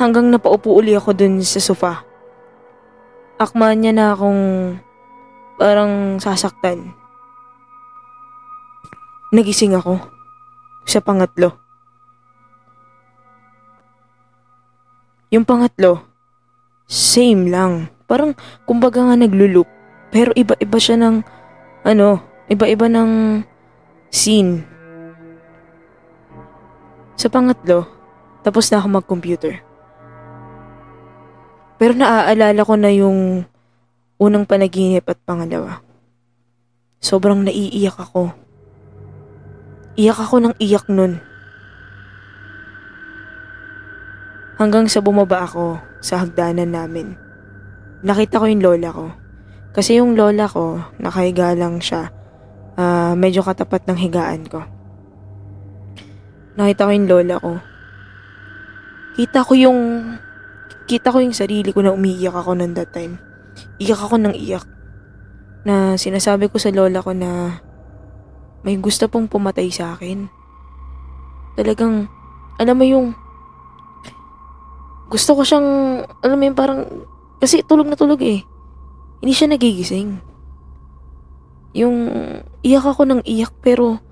Hanggang 0.00 0.32
napaupo 0.32 0.80
uli 0.80 0.96
ako 0.96 1.12
dun 1.12 1.44
sa 1.44 1.60
sofa. 1.60 2.00
Akma 3.36 3.76
niya 3.76 3.92
na 3.92 4.16
akong 4.16 4.42
parang 5.60 6.16
sasaktan. 6.16 6.96
Nagising 9.28 9.76
ako. 9.76 10.00
Sa 10.88 11.04
pangatlo. 11.04 11.67
Yung 15.28 15.44
pangatlo, 15.44 16.00
same 16.88 17.52
lang. 17.52 17.92
Parang 18.08 18.32
kumbaga 18.64 19.04
nga 19.04 19.16
naglulup. 19.16 19.68
Pero 20.08 20.32
iba-iba 20.32 20.78
siya 20.80 20.96
ng, 20.96 21.20
ano, 21.84 22.24
iba-iba 22.48 22.88
ng 22.88 23.44
scene. 24.08 24.64
Sa 27.18 27.28
pangatlo, 27.28 27.84
tapos 28.40 28.72
na 28.72 28.80
ako 28.80 28.88
mag-computer. 28.88 29.60
Pero 31.76 31.92
naaalala 31.92 32.62
ko 32.64 32.74
na 32.74 32.90
yung 32.90 33.44
unang 34.18 34.48
panaginip 34.48 35.06
at 35.06 35.20
pangalawa. 35.22 35.84
Sobrang 36.98 37.44
naiiyak 37.44 37.94
ako. 37.94 38.34
Iyak 39.94 40.18
ako 40.18 40.36
ng 40.42 40.54
iyak 40.58 40.86
nun. 40.90 41.22
Hanggang 44.58 44.90
sa 44.90 44.98
bumaba 44.98 45.46
ako 45.46 45.78
sa 46.02 46.18
hagdanan 46.18 46.74
namin. 46.74 47.14
Nakita 48.02 48.42
ko 48.42 48.50
yung 48.50 48.62
lola 48.62 48.90
ko. 48.90 49.06
Kasi 49.70 50.02
yung 50.02 50.18
lola 50.18 50.50
ko, 50.50 50.82
nakahiga 50.98 51.54
lang 51.54 51.78
siya. 51.78 52.10
Ah, 52.74 53.14
medyo 53.14 53.46
katapat 53.46 53.86
ng 53.86 53.98
higaan 53.98 54.42
ko. 54.50 54.66
Nakita 56.58 56.86
ko 56.86 56.90
yung 56.90 57.06
lola 57.06 57.36
ko. 57.38 57.52
Kita 59.14 59.46
ko 59.46 59.54
yung... 59.54 59.80
Kita 60.90 61.14
ko 61.14 61.22
yung 61.22 61.36
sarili 61.36 61.70
ko 61.70 61.78
na 61.86 61.94
umiiyak 61.94 62.34
ako 62.34 62.58
noon 62.58 62.74
that 62.74 62.90
time. 62.90 63.22
Iyak 63.78 64.10
ako 64.10 64.18
ng 64.18 64.34
iyak. 64.34 64.66
Na 65.62 65.94
sinasabi 65.94 66.50
ko 66.50 66.58
sa 66.58 66.74
lola 66.74 66.98
ko 66.98 67.14
na 67.14 67.62
may 68.66 68.74
gusto 68.82 69.06
pong 69.06 69.30
pumatay 69.30 69.70
sa 69.70 69.94
akin. 69.94 70.26
Talagang, 71.54 72.10
alam 72.58 72.74
mo 72.74 72.82
yung... 72.82 73.14
Gusto 75.08 75.40
ko 75.40 75.42
siyang, 75.44 75.68
alam 76.20 76.36
mo 76.36 76.44
yung 76.44 76.58
parang... 76.58 76.84
Kasi 77.40 77.64
tulog 77.64 77.88
na 77.88 77.96
tulog 77.96 78.20
eh. 78.20 78.44
Hindi 79.24 79.32
siya 79.32 79.48
nagigising. 79.48 80.20
Yung 81.72 81.96
iyak 82.60 82.84
ako 82.84 83.08
ng 83.08 83.20
iyak 83.24 83.52
pero 83.64 84.02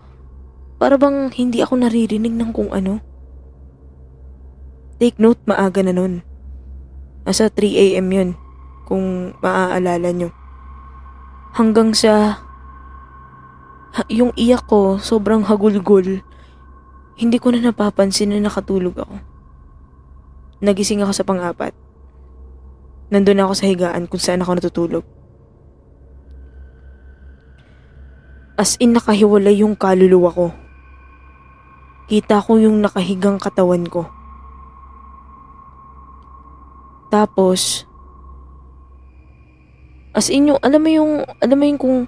para 0.76 1.00
bang 1.00 1.32
hindi 1.36 1.60
ako 1.60 1.84
naririnig 1.84 2.32
ng 2.32 2.50
kung 2.52 2.72
ano. 2.72 3.00
Take 4.96 5.20
note, 5.20 5.40
maaga 5.44 5.84
na 5.84 5.92
nun. 5.92 6.24
Nasa 7.28 7.52
3 7.52 7.96
a.m. 7.96 8.08
yun, 8.08 8.30
kung 8.88 9.36
maaalala 9.44 10.08
nyo. 10.12 10.32
Hanggang 11.52 11.92
sa... 11.92 12.40
yung 14.08 14.32
iyak 14.36 14.64
ko, 14.68 14.96
sobrang 14.96 15.44
hagulgol. 15.44 16.24
Hindi 17.16 17.36
ko 17.40 17.52
na 17.52 17.60
napapansin 17.60 18.32
na 18.32 18.40
nakatulog 18.40 18.96
ako. 18.96 19.35
Nagising 20.64 21.04
ako 21.04 21.12
sa 21.12 21.26
pang-apat. 21.26 21.76
Nandun 23.12 23.44
ako 23.44 23.52
sa 23.52 23.68
higaan 23.68 24.08
kung 24.08 24.18
saan 24.18 24.40
ako 24.40 24.56
natutulog. 24.56 25.04
As 28.56 28.80
in 28.80 28.96
nakahiwalay 28.96 29.60
yung 29.60 29.76
kaluluwa 29.76 30.32
ko. 30.32 30.48
Kita 32.08 32.40
ko 32.40 32.56
yung 32.56 32.80
nakahigang 32.80 33.36
katawan 33.36 33.84
ko. 33.84 34.08
Tapos, 37.12 37.84
as 40.16 40.32
in 40.32 40.50
yung, 40.50 40.58
alam 40.64 40.80
mo 40.80 40.90
yung, 40.90 41.12
alam 41.38 41.56
mo 41.60 41.64
yung 41.68 41.80
kung, 41.80 41.98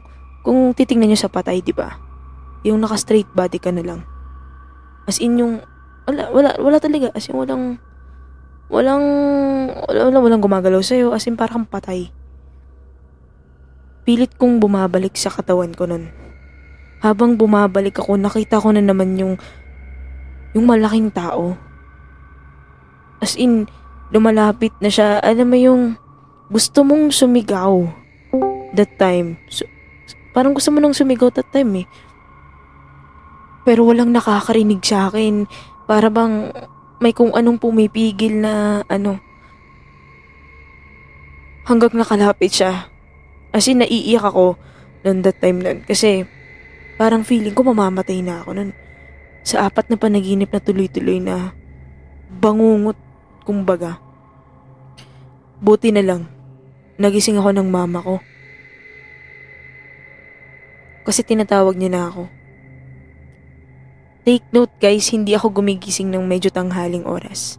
kung 0.40 0.72
titingnan 0.72 1.12
nyo 1.12 1.20
sa 1.20 1.30
patay, 1.30 1.60
di 1.60 1.76
ba? 1.76 2.00
Yung 2.64 2.80
naka-straight 2.80 3.28
body 3.36 3.60
ka 3.60 3.70
na 3.70 3.84
lang. 3.84 4.00
As 5.04 5.20
in 5.20 5.36
yung, 5.36 5.60
wala, 6.08 6.32
wala, 6.32 6.48
wala 6.58 6.78
talaga. 6.80 7.12
As 7.12 7.28
in 7.28 7.36
walang, 7.36 7.76
walang, 8.68 9.04
wala, 9.88 10.00
wala, 10.08 10.18
walang 10.20 10.42
gumagalaw 10.44 10.80
sa'yo. 10.80 11.12
As 11.12 11.24
in 11.28 11.36
parang 11.36 11.64
patay. 11.68 12.12
Pilit 14.08 14.32
kong 14.40 14.60
bumabalik 14.60 15.16
sa 15.16 15.28
katawan 15.28 15.76
ko 15.76 15.84
nun. 15.84 16.08
Habang 17.04 17.36
bumabalik 17.36 18.00
ako, 18.00 18.16
nakita 18.16 18.60
ko 18.60 18.72
na 18.72 18.80
naman 18.80 19.16
yung 19.20 19.34
yung 20.56 20.64
malaking 20.64 21.12
tao. 21.12 21.54
As 23.20 23.36
in, 23.36 23.68
lumalapit 24.14 24.72
na 24.80 24.88
siya. 24.88 25.20
Alam 25.20 25.48
mo 25.52 25.58
yung 25.58 25.82
gusto 26.48 26.80
mong 26.82 27.12
sumigaw 27.12 27.84
that 28.72 28.88
time. 28.96 29.36
Su- 29.52 29.68
parang 30.32 30.56
gusto 30.56 30.72
mo 30.72 30.80
nang 30.80 30.96
sumigaw 30.96 31.28
that 31.32 31.48
time 31.52 31.84
eh. 31.84 31.86
Pero 33.68 33.84
walang 33.84 34.16
nakakarinig 34.16 34.80
sa 34.80 35.12
akin. 35.12 35.44
Para 35.84 36.08
bang 36.08 36.52
may 36.98 37.14
kung 37.14 37.30
anong 37.34 37.62
pumipigil 37.62 38.42
na 38.42 38.82
ano. 38.90 39.22
Hanggang 41.66 41.94
nakalapit 41.94 42.50
siya. 42.58 42.90
As 43.54 43.68
in, 43.70 43.84
naiiyak 43.84 44.24
ako 44.24 44.58
noon 45.04 45.22
that 45.22 45.38
time 45.38 45.62
nun. 45.62 45.84
Kasi 45.86 46.26
parang 46.98 47.22
feeling 47.22 47.54
ko 47.54 47.62
mamamatay 47.62 48.18
na 48.24 48.42
ako 48.42 48.50
nun. 48.56 48.70
Sa 49.46 49.68
apat 49.68 49.88
na 49.88 49.96
panaginip 49.96 50.50
na 50.50 50.60
tuloy-tuloy 50.60 51.22
na 51.22 51.54
bangungot, 52.28 52.98
kumbaga. 53.46 54.02
Buti 55.58 55.90
na 55.94 56.02
lang, 56.04 56.28
nagising 57.00 57.38
ako 57.38 57.50
ng 57.54 57.68
mama 57.70 58.02
ko. 58.02 58.16
Kasi 61.08 61.24
tinatawag 61.24 61.78
niya 61.78 61.90
na 61.94 62.02
ako. 62.12 62.37
Take 64.28 64.44
note 64.52 64.76
guys, 64.76 65.08
hindi 65.08 65.32
ako 65.32 65.64
gumigising 65.64 66.12
ng 66.12 66.28
medyo 66.28 66.52
tanghaling 66.52 67.08
oras. 67.08 67.56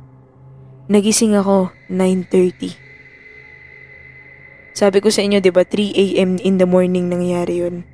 Nagising 0.85 1.33
ako 1.33 1.73
9.30. 1.89 2.77
Sabi 4.77 5.01
ko 5.01 5.09
sa 5.09 5.25
inyo, 5.25 5.41
di 5.41 5.49
ba, 5.49 5.65
3 5.65 5.97
a.m. 5.97 6.37
in 6.37 6.61
the 6.61 6.69
morning 6.69 7.09
nangyari 7.09 7.65
yun. 7.65 7.89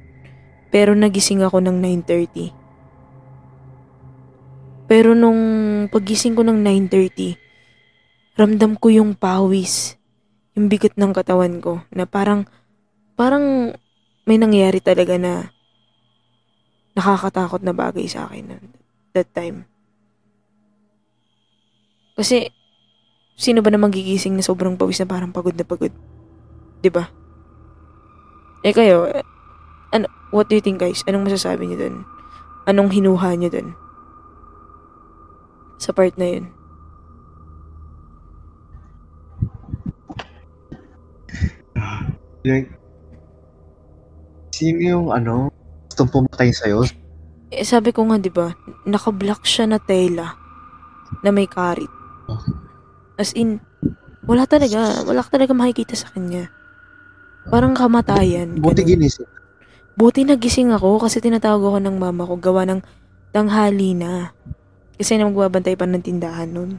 Pero 0.76 0.92
nagising 0.92 1.40
ako 1.40 1.64
ng 1.64 1.80
9.30. 2.04 2.52
Pero 4.92 5.16
nung 5.16 5.40
pagising 5.88 6.36
ko 6.36 6.44
ng 6.44 6.60
9.30, 6.60 8.36
ramdam 8.36 8.76
ko 8.76 8.92
yung 8.92 9.16
pawis, 9.16 9.96
yung 10.52 10.68
bigat 10.68 11.00
ng 11.00 11.16
katawan 11.16 11.64
ko, 11.64 11.80
na 11.96 12.04
parang, 12.04 12.44
parang 13.16 13.72
may 14.28 14.36
nangyari 14.36 14.84
talaga 14.84 15.16
na 15.16 15.55
nakakatakot 16.96 17.62
na 17.62 17.76
bagay 17.76 18.08
sa 18.08 18.26
akin 18.26 18.56
nun, 18.56 18.66
that 19.12 19.28
time. 19.36 19.68
Kasi, 22.16 22.50
sino 23.36 23.60
ba 23.60 23.68
namang 23.68 23.92
gigising 23.92 24.40
na 24.40 24.44
sobrang 24.44 24.80
pawis 24.80 25.04
na 25.04 25.08
parang 25.08 25.36
pagod 25.36 25.54
na 25.56 25.68
pagod? 25.68 25.92
ba? 26.90 27.10
Eh 28.62 28.74
kayo, 28.74 29.10
ano, 29.94 30.06
what 30.30 30.50
do 30.50 30.58
you 30.58 30.64
think 30.64 30.82
guys? 30.82 31.02
Anong 31.06 31.30
masasabi 31.30 31.66
niyo 31.66 31.78
dun? 31.82 31.96
Anong 32.66 32.94
hinuha 32.94 33.34
niyo 33.38 33.50
dun? 33.54 33.68
Sa 35.78 35.94
part 35.94 36.18
na 36.18 36.28
yun. 36.30 36.46
Like, 42.46 42.70
sino 44.54 44.78
yung 44.78 45.08
ano, 45.10 45.50
gustong 45.96 46.12
pumatay 46.12 46.52
sa'yo? 46.52 46.84
Eh, 47.56 47.64
sabi 47.64 47.96
ko 47.96 48.04
nga, 48.12 48.20
di 48.20 48.28
ba, 48.28 48.52
naka-block 48.84 49.48
siya 49.48 49.64
na 49.64 49.80
tela 49.80 50.36
na 51.24 51.32
may 51.32 51.48
karit. 51.48 51.88
As 53.16 53.32
in, 53.32 53.64
wala 54.28 54.44
talaga, 54.44 55.08
wala 55.08 55.24
ka 55.24 55.40
talaga 55.40 55.56
makikita 55.56 55.96
sa 55.96 56.12
kanya. 56.12 56.52
Parang 57.48 57.72
kamatayan. 57.72 58.60
Buti 58.60 58.84
ganun. 58.84 59.08
ginising. 59.08 59.32
Buti 59.96 60.28
nagising 60.28 60.76
ako 60.76 61.08
kasi 61.08 61.24
tinatawag 61.24 61.64
ako 61.64 61.80
ng 61.80 61.96
mama 61.96 62.28
ko 62.28 62.36
gawa 62.36 62.68
ng 62.68 62.84
tanghali 63.32 63.96
na. 63.96 64.36
Kasi 65.00 65.16
na 65.16 65.32
magbabantay 65.32 65.80
pa 65.80 65.88
ng 65.88 66.04
tindahan 66.04 66.52
nun. 66.52 66.76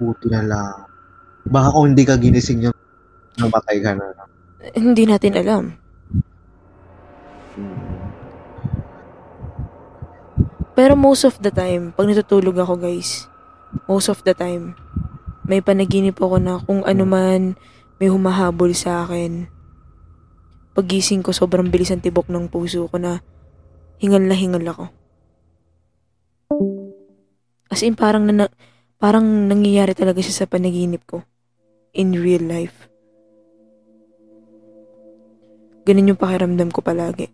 Buti 0.00 0.26
na 0.32 0.40
lang. 0.40 0.88
Baka 1.44 1.68
kung 1.76 1.92
hindi 1.92 2.08
ka 2.08 2.16
ginising 2.16 2.64
yung 2.64 2.78
namatay 3.36 3.84
ka 3.84 3.92
na. 3.92 4.08
Hindi 4.72 5.04
natin 5.04 5.36
alam. 5.36 5.64
Pero 10.74 10.98
most 10.98 11.22
of 11.22 11.38
the 11.44 11.52
time, 11.52 11.92
pag 11.94 12.08
natutulog 12.08 12.56
ako 12.58 12.80
guys, 12.80 13.30
most 13.86 14.10
of 14.10 14.24
the 14.26 14.34
time, 14.34 14.74
may 15.46 15.60
panaginip 15.60 16.18
ako 16.18 16.40
na 16.40 16.58
kung 16.58 16.82
ano 16.82 17.04
man 17.04 17.54
may 18.02 18.10
humahabol 18.10 18.74
sa 18.74 19.06
akin. 19.06 19.46
Pagising 20.74 21.22
ko, 21.22 21.30
sobrang 21.30 21.70
bilis 21.70 21.94
ang 21.94 22.02
tibok 22.02 22.26
ng 22.26 22.50
puso 22.50 22.90
ko 22.90 22.96
na 22.98 23.22
hingal 24.02 24.26
na 24.26 24.34
hingal 24.34 24.66
ako. 24.66 24.84
As 27.70 27.86
in, 27.86 27.94
parang, 27.94 28.26
na, 28.26 28.50
parang 28.98 29.46
nangyayari 29.46 29.94
talaga 29.94 30.18
siya 30.18 30.42
sa 30.42 30.50
panaginip 30.50 31.06
ko. 31.06 31.22
In 31.94 32.18
real 32.18 32.42
life. 32.42 32.90
Ganun 35.84 36.16
yung 36.16 36.20
pakiramdam 36.20 36.72
ko 36.72 36.80
palagi. 36.80 37.28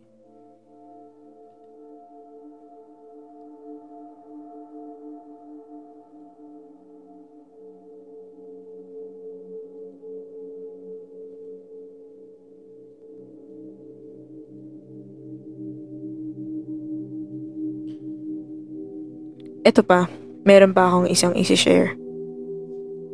Ito 19.60 19.86
pa, 19.86 20.10
meron 20.42 20.74
pa 20.74 20.90
akong 20.90 21.06
isang 21.06 21.38
isi-share. 21.38 21.94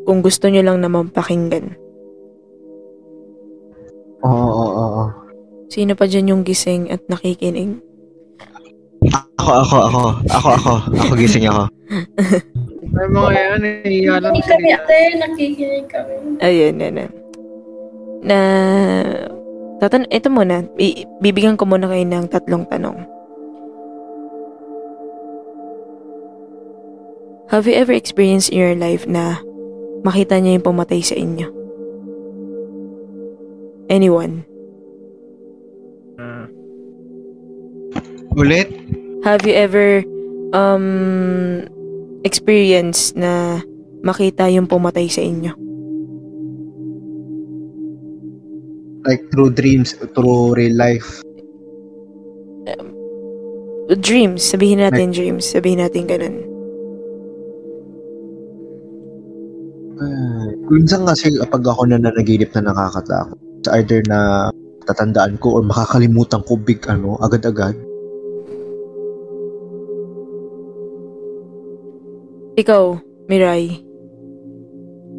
Kung 0.09 0.25
gusto 0.25 0.49
nyo 0.49 0.64
lang 0.64 0.81
naman 0.81 1.12
pakinggan. 1.12 1.86
Sino 5.76 5.92
pa 5.92 6.08
dyan 6.08 6.32
yung 6.32 6.40
gising 6.40 6.88
at 6.88 7.04
nakikinig? 7.04 7.76
Ako, 9.36 9.60
ako, 9.60 9.76
ako. 9.76 10.02
Ako, 10.32 10.48
ako. 10.56 10.74
Ako 10.88 11.12
gising 11.20 11.44
ako. 11.52 11.68
May 12.96 13.08
mga 13.12 13.30
yan, 13.36 13.60
nahihiya 13.60 14.14
lang 14.24 14.32
Nakikinig 14.32 14.48
kami 14.56 14.68
ate, 14.72 14.98
nakikinig 15.20 15.86
kami. 15.92 16.12
Ayun, 16.40 16.80
yan, 16.80 16.94
yan. 16.96 17.12
Na, 18.24 18.38
tatan 19.84 20.08
ito 20.08 20.32
muna, 20.32 20.64
I- 20.80 21.04
bibigyan 21.20 21.60
ko 21.60 21.68
muna 21.68 21.92
kayo 21.92 22.08
ng 22.08 22.24
tatlong 22.32 22.64
tanong. 22.72 22.96
Have 27.52 27.68
you 27.68 27.76
ever 27.76 27.92
experienced 27.92 28.48
in 28.48 28.64
your 28.64 28.76
life 28.80 29.04
na 29.04 29.44
makita 30.08 30.40
niya 30.40 30.56
yung 30.56 30.64
pumatay 30.64 31.04
sa 31.04 31.20
inyo? 31.20 31.52
Anyone? 33.92 34.56
Ah, 36.16 36.48
Ulit? 38.37 38.68
Have 39.24 39.44
you 39.48 39.57
ever 39.57 40.05
um 40.52 41.64
experienced 42.24 43.16
na 43.16 43.64
makita 44.05 44.48
yung 44.52 44.68
pumatay 44.68 45.09
sa 45.09 45.24
inyo? 45.24 45.52
Like 49.07 49.22
through 49.31 49.55
dreams, 49.55 49.94
through 50.12 50.59
real 50.59 50.76
life. 50.76 51.24
Dreams, 53.87 54.42
sabihin 54.42 54.83
natin 54.83 55.14
dreams, 55.14 55.46
sabihin 55.46 55.79
natin 55.79 56.11
ganun. 56.11 56.37
Ah, 59.96 60.50
minsan 60.68 61.07
kasi 61.07 61.38
kapag 61.38 61.62
ako 61.62 61.87
na 61.87 62.02
nanaginip 62.02 62.50
na 62.59 62.66
nakakatakot, 62.66 63.38
it's 63.62 63.70
either 63.79 64.02
na 64.11 64.50
tatandaan 64.87 65.37
ko 65.42 65.59
or 65.59 65.62
makakalimutan 65.66 66.40
ko 66.46 66.55
big 66.55 66.81
ano, 66.87 67.18
agad-agad. 67.18 67.75
Ikaw, 72.57 72.85
Mirai, 73.29 73.85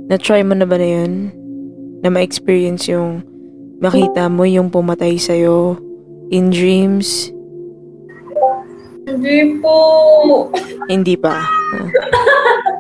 na-try 0.10 0.42
mo 0.42 0.58
na 0.58 0.66
ba 0.66 0.80
na 0.80 0.88
yun? 0.88 1.30
Na 2.02 2.10
ma-experience 2.10 2.90
yung 2.90 3.22
makita 3.78 4.26
mo 4.32 4.48
yung 4.48 4.74
pumatay 4.74 5.20
sa'yo 5.20 5.78
in 6.34 6.50
dreams? 6.50 7.30
Hindi 9.06 9.60
po. 9.62 9.78
Hindi 10.90 11.14
pa. 11.20 11.36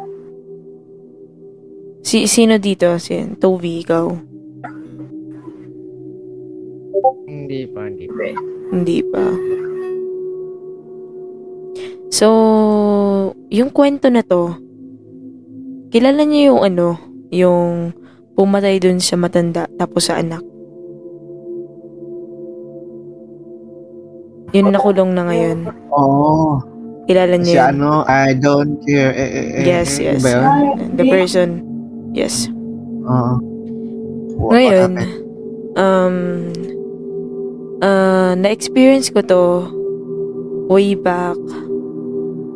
Si, 2.07 2.23
sino 2.23 2.55
dito? 2.55 2.95
Si 3.03 3.19
Toby, 3.35 3.83
ikaw? 3.83 4.07
Hindi 7.27 7.67
pa, 7.67 7.81
hindi 7.85 8.07
pa. 8.07 8.23
Hindi 8.71 8.97
pa. 9.03 9.23
So, 12.07 12.27
yung 13.51 13.69
kwento 13.69 14.07
na 14.07 14.23
to, 14.23 14.55
kilala 15.91 16.23
niyo 16.23 16.55
yung 16.55 16.61
ano, 16.63 16.87
yung 17.29 17.91
pumatay 18.33 18.79
dun 18.79 19.03
sa 19.03 19.19
matanda 19.19 19.67
tapos 19.75 20.07
sa 20.07 20.23
anak. 20.23 20.39
Yun 24.55 24.71
nakulong 24.71 25.11
na 25.11 25.27
ngayon. 25.27 25.67
Oo. 25.91 26.63
Kilala 27.03 27.35
Si 27.39 27.43
niyo 27.43 27.55
yun? 27.59 27.67
ano, 27.75 27.91
I 28.07 28.31
don't 28.35 28.79
care. 28.83 29.11
Eh, 29.11 29.27
eh, 29.27 29.47
eh, 29.59 29.65
Yes, 29.67 29.99
yes. 29.99 30.23
Ba 30.23 30.31
yun? 30.31 30.95
The 30.95 31.05
person. 31.07 31.49
Yes. 32.15 32.47
Oo. 33.03 33.31
What 34.37 34.51
Ngayon, 34.55 34.91
um, 35.75 36.15
uh, 37.81 38.33
na-experience 38.37 39.09
ko 39.13 39.21
to 39.21 39.41
way 40.67 40.95
back 40.95 41.37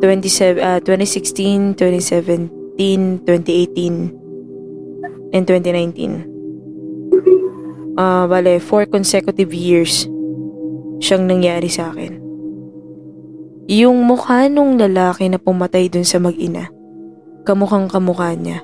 27, 0.02 0.58
ah, 0.58 0.82
2016, 0.82 1.78
2017, 1.78 3.22
2018, 3.22 4.10
and 5.30 5.44
2019. 5.46 6.26
Ah, 7.94 8.26
bale, 8.26 8.58
four 8.58 8.82
consecutive 8.90 9.54
years 9.54 10.10
siyang 10.98 11.30
nangyari 11.30 11.70
sa 11.70 11.94
akin. 11.94 12.18
Yung 13.70 14.02
mukha 14.02 14.50
nung 14.50 14.74
lalaki 14.74 15.30
na 15.30 15.38
pumatay 15.38 15.86
dun 15.86 16.02
sa 16.02 16.18
mag-ina, 16.18 16.66
kamukhang 17.46 17.86
kamukha 17.86 18.34
niya. 18.34 18.58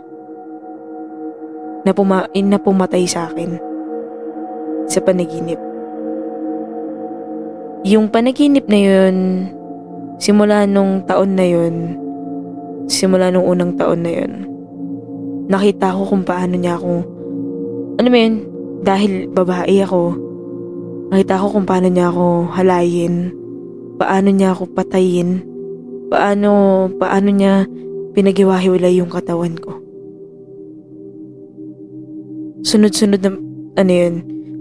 Na, 1.86 1.94
puma- 1.94 2.26
na 2.34 2.58
pumatay 2.58 3.06
sa 3.06 3.30
akin 3.30 3.62
sa 4.90 4.98
panaginip. 4.98 5.67
Yung 7.86 8.10
panaginip 8.10 8.66
na 8.66 8.78
yun, 8.78 9.16
simula 10.18 10.66
nung 10.66 11.06
taon 11.06 11.38
na 11.38 11.46
yun, 11.46 11.94
simula 12.90 13.30
nung 13.30 13.46
unang 13.46 13.78
taon 13.78 14.02
na 14.02 14.10
yun, 14.18 14.32
nakita 15.46 15.94
ko 15.94 16.02
kung 16.10 16.26
paano 16.26 16.58
niya 16.58 16.74
ako, 16.74 17.06
ano 18.02 18.06
mo 18.10 18.16
yun, 18.18 18.34
dahil 18.82 19.30
babae 19.30 19.78
ako, 19.86 20.10
nakita 21.14 21.38
ko 21.38 21.46
kung 21.54 21.66
paano 21.70 21.86
niya 21.86 22.10
ako 22.10 22.26
halayin, 22.50 23.14
paano 23.94 24.28
niya 24.34 24.58
ako 24.58 24.62
patayin, 24.74 25.46
paano, 26.10 26.50
paano 26.98 27.28
niya 27.30 27.62
pinagiwahiwalay 28.18 28.98
yung 28.98 29.12
katawan 29.12 29.54
ko. 29.54 29.78
Sunod-sunod 32.66 33.22
na, 33.22 33.30
ano 33.78 33.92
yun, 33.94 34.14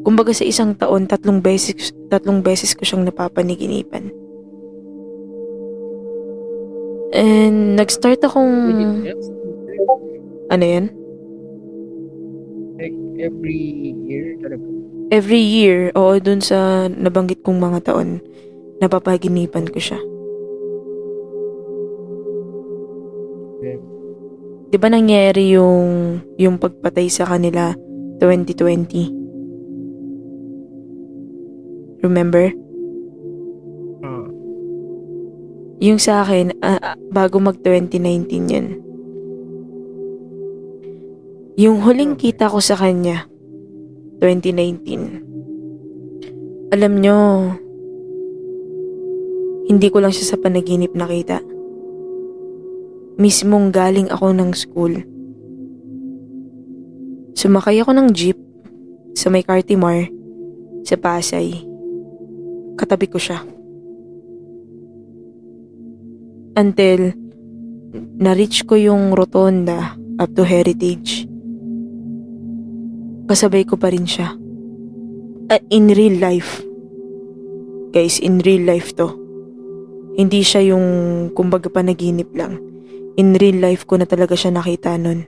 kumbaga 0.08 0.32
sa 0.32 0.48
isang 0.48 0.72
taon, 0.72 1.04
tatlong 1.04 1.43
beses, 1.43 1.91
tatlong 2.08 2.39
beses 2.39 2.72
ko 2.72 2.88
siyang 2.88 3.04
napapaniginipan. 3.04 4.08
And 7.12 7.76
nag-start 7.76 8.24
akong, 8.24 9.04
ano 10.48 10.63
yan? 10.63 10.96
Like, 12.80 12.96
every 13.20 13.91
year 14.08 14.39
talaga. 14.39 14.63
Every 15.12 15.43
year, 15.43 15.91
oo, 15.91 16.15
dun 16.24 16.39
sa 16.39 16.88
nabanggit 16.88 17.43
kong 17.43 17.60
mga 17.60 17.91
taon, 17.91 18.24
napapaginipan 18.80 19.67
ko 19.67 19.80
siya. 19.84 20.00
Okay. 23.60 23.76
Di 24.72 24.78
ba 24.80 24.88
nangyari 24.88 25.52
yung, 25.52 26.24
yung 26.39 26.56
pagpatay 26.56 27.12
sa 27.12 27.28
kanila 27.28 27.76
2020? 28.24 29.16
Remember? 32.05 32.53
Ah, 34.05 34.29
Yung 35.81 35.97
sa 36.01 36.21
akin, 36.25 36.53
ah, 36.62 36.97
bago 37.10 37.39
mag 37.41 37.57
2019 37.62 38.53
yun. 38.53 38.67
Yung 41.57 41.81
huling 41.81 42.13
kita 42.17 42.49
ko 42.53 42.62
sa 42.62 42.77
kanya, 42.77 43.25
2019. 44.21 45.23
Alam 46.73 46.93
nyo, 47.01 47.17
hindi 49.67 49.89
ko 49.89 49.99
lang 50.01 50.12
siya 50.13 50.25
sa 50.33 50.38
panaginip 50.38 50.93
nakita. 50.93 51.41
Mismong 53.17 53.73
galing 53.73 54.10
ako 54.13 54.33
ng 54.38 54.53
school. 54.53 54.93
Sumakay 57.38 57.81
ako 57.81 57.93
ng 57.93 58.10
jeep 58.13 58.38
sa 59.17 59.29
may 59.29 59.41
Cartimar 59.41 60.10
sa 60.86 60.95
Pasay. 60.97 61.77
Katabi 62.88 63.12
ko 63.12 63.19
siya. 63.19 63.43
Until 66.56 67.12
na-reach 68.15 68.63
ko 68.63 68.80
yung 68.80 69.12
rotonda 69.12 69.91
up 70.15 70.32
to 70.32 70.47
Heritage. 70.47 71.28
Kasabay 73.28 73.67
ko 73.67 73.76
pa 73.76 73.91
rin 73.91 74.08
siya. 74.08 74.32
Ah, 75.52 75.60
in 75.67 75.91
real 75.91 76.15
life. 76.15 76.63
Guys, 77.91 78.23
in 78.23 78.39
real 78.39 78.63
life 78.63 78.95
to. 78.95 79.12
Hindi 80.15 80.39
siya 80.47 80.71
yung 80.71 80.88
kumbaga 81.36 81.67
panaginip 81.67 82.32
lang. 82.32 82.56
In 83.19 83.36
real 83.36 83.60
life 83.60 83.84
ko 83.84 84.00
na 84.00 84.08
talaga 84.08 84.32
siya 84.32 84.56
nakita 84.56 84.95
nun. 84.95 85.28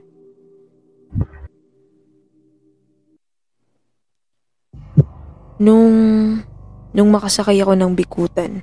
Nung, 5.60 5.92
nung 6.92 7.10
makasakay 7.10 7.60
ako 7.62 7.74
ng 7.78 7.92
bikutan. 7.94 8.62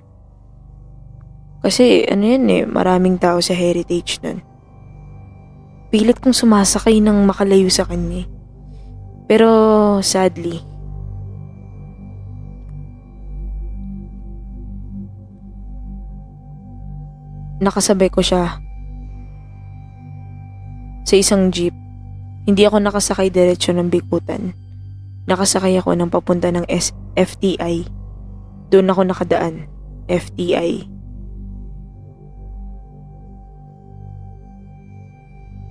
Kasi 1.64 2.06
ano 2.08 2.24
yan 2.24 2.46
eh, 2.48 2.64
maraming 2.64 3.18
tao 3.18 3.42
sa 3.42 3.56
heritage 3.58 4.22
nun. 4.24 4.44
Pilit 5.88 6.20
kong 6.20 6.36
sumasakay 6.36 7.00
ng 7.00 7.24
makalayo 7.24 7.72
sa 7.72 7.88
kanya. 7.88 8.24
eh. 8.24 8.28
Pero 9.28 9.50
sadly, 10.00 10.64
nakasabay 17.60 18.08
ko 18.14 18.22
siya 18.22 18.62
sa 21.08 21.16
isang 21.16 21.50
jeep. 21.50 21.74
Hindi 22.48 22.64
ako 22.64 22.80
nakasakay 22.80 23.28
diretsyo 23.28 23.76
ng 23.76 23.92
bikutan. 23.92 24.56
Nakasakay 25.28 25.76
ako 25.80 25.96
ng 25.96 26.08
papunta 26.12 26.48
ng 26.52 26.64
S- 26.72 26.96
FTI. 27.16 27.97
Doon 28.68 28.92
ako 28.92 29.02
nakadaan. 29.08 29.68
FTI. 30.08 30.88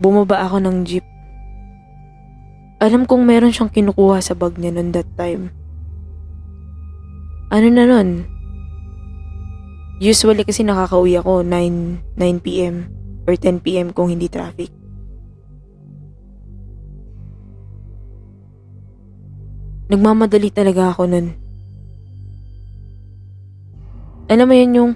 Bumaba 0.01 0.45
ako 0.45 0.61
ng 0.61 0.85
jeep. 0.85 1.05
Alam 2.77 3.09
kong 3.09 3.25
meron 3.25 3.53
siyang 3.53 3.73
kinukuha 3.73 4.21
sa 4.21 4.37
bag 4.37 4.61
niya 4.61 4.77
noon 4.77 4.93
that 4.93 5.09
time. 5.17 5.49
Ano 7.49 7.69
na 7.73 7.89
nun? 7.89 8.29
Usually 9.97 10.45
kasi 10.45 10.61
nakakauwi 10.61 11.17
ako 11.17 11.41
9, 11.41 12.21
9 12.21 12.45
p.m. 12.45 12.93
or 13.25 13.33
10 13.33 13.65
p.m. 13.65 13.97
kung 13.97 14.13
hindi 14.13 14.29
traffic. 14.29 14.69
Nagmamadali 19.89 20.53
talaga 20.53 20.93
ako 20.93 21.09
nun. 21.09 21.46
Alam 24.27 24.47
mo 24.51 24.55
yun 24.59 24.73
yung 24.75 24.93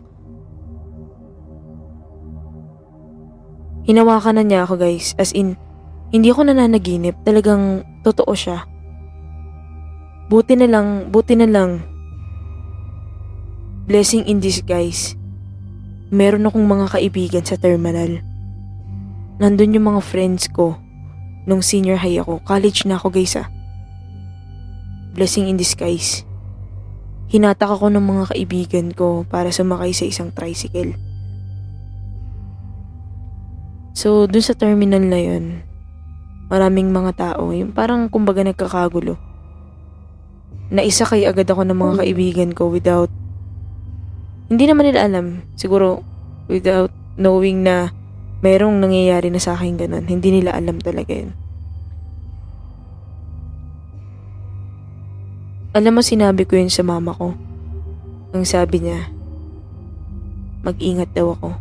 hinawakan 3.86 4.38
na 4.38 4.44
niya 4.46 4.66
ako 4.66 4.78
guys. 4.78 5.14
As 5.18 5.30
in, 5.30 5.54
hindi 6.10 6.30
ako 6.30 6.50
nananaginip. 6.50 7.14
Talagang 7.22 7.86
totoo 8.02 8.34
siya. 8.34 8.66
Buti 10.30 10.54
na 10.58 10.66
lang, 10.70 11.10
buti 11.10 11.34
na 11.38 11.46
lang. 11.46 11.82
Blessing 13.90 14.26
in 14.30 14.38
disguise. 14.38 15.18
Meron 16.14 16.46
akong 16.46 16.66
mga 16.66 16.86
kaibigan 16.94 17.42
sa 17.42 17.58
terminal. 17.58 18.22
Nandun 19.42 19.74
yung 19.74 19.90
mga 19.90 20.02
friends 20.02 20.46
ko. 20.50 20.78
Nung 21.46 21.62
senior 21.62 21.98
high 21.98 22.22
ako, 22.22 22.42
college 22.46 22.86
na 22.86 22.98
ako 22.98 23.10
guys 23.10 23.34
ah. 23.34 23.50
Blessing 25.14 25.50
in 25.50 25.58
disguise. 25.58 26.22
Hinatak 27.30 27.78
ako 27.78 27.94
ng 27.94 28.02
mga 28.02 28.24
kaibigan 28.34 28.86
ko 28.90 29.22
para 29.22 29.54
sumakay 29.54 29.94
sa 29.94 30.02
isang 30.02 30.34
tricycle. 30.34 30.98
So, 33.94 34.26
dun 34.26 34.42
sa 34.42 34.58
terminal 34.58 35.06
na 35.06 35.20
yun, 35.22 35.62
maraming 36.50 36.90
mga 36.90 37.14
tao, 37.14 37.54
yung 37.54 37.70
parang 37.70 38.10
kumbaga 38.10 38.42
nagkakagulo. 38.42 39.14
Naisakay 40.74 41.22
agad 41.22 41.46
ako 41.46 41.62
ng 41.70 41.78
mga 41.78 41.94
kaibigan 42.02 42.50
ko 42.50 42.66
without, 42.66 43.10
hindi 44.50 44.66
naman 44.66 44.90
nila 44.90 45.06
alam, 45.06 45.46
siguro 45.54 46.02
without 46.50 46.90
knowing 47.14 47.62
na 47.62 47.94
merong 48.42 48.82
nangyayari 48.82 49.30
na 49.30 49.38
sa 49.38 49.54
akin 49.54 49.78
ganun. 49.78 50.04
Hindi 50.08 50.40
nila 50.40 50.56
alam 50.56 50.82
talaga 50.82 51.14
yun. 51.14 51.30
Alam 55.70 55.98
mo, 55.98 56.02
sinabi 56.02 56.42
ko 56.50 56.58
yun 56.58 56.66
sa 56.66 56.82
mama 56.82 57.14
ko. 57.14 57.30
Ang 58.34 58.42
sabi 58.42 58.82
niya, 58.82 59.06
mag-ingat 60.66 61.14
daw 61.14 61.30
ako. 61.38 61.54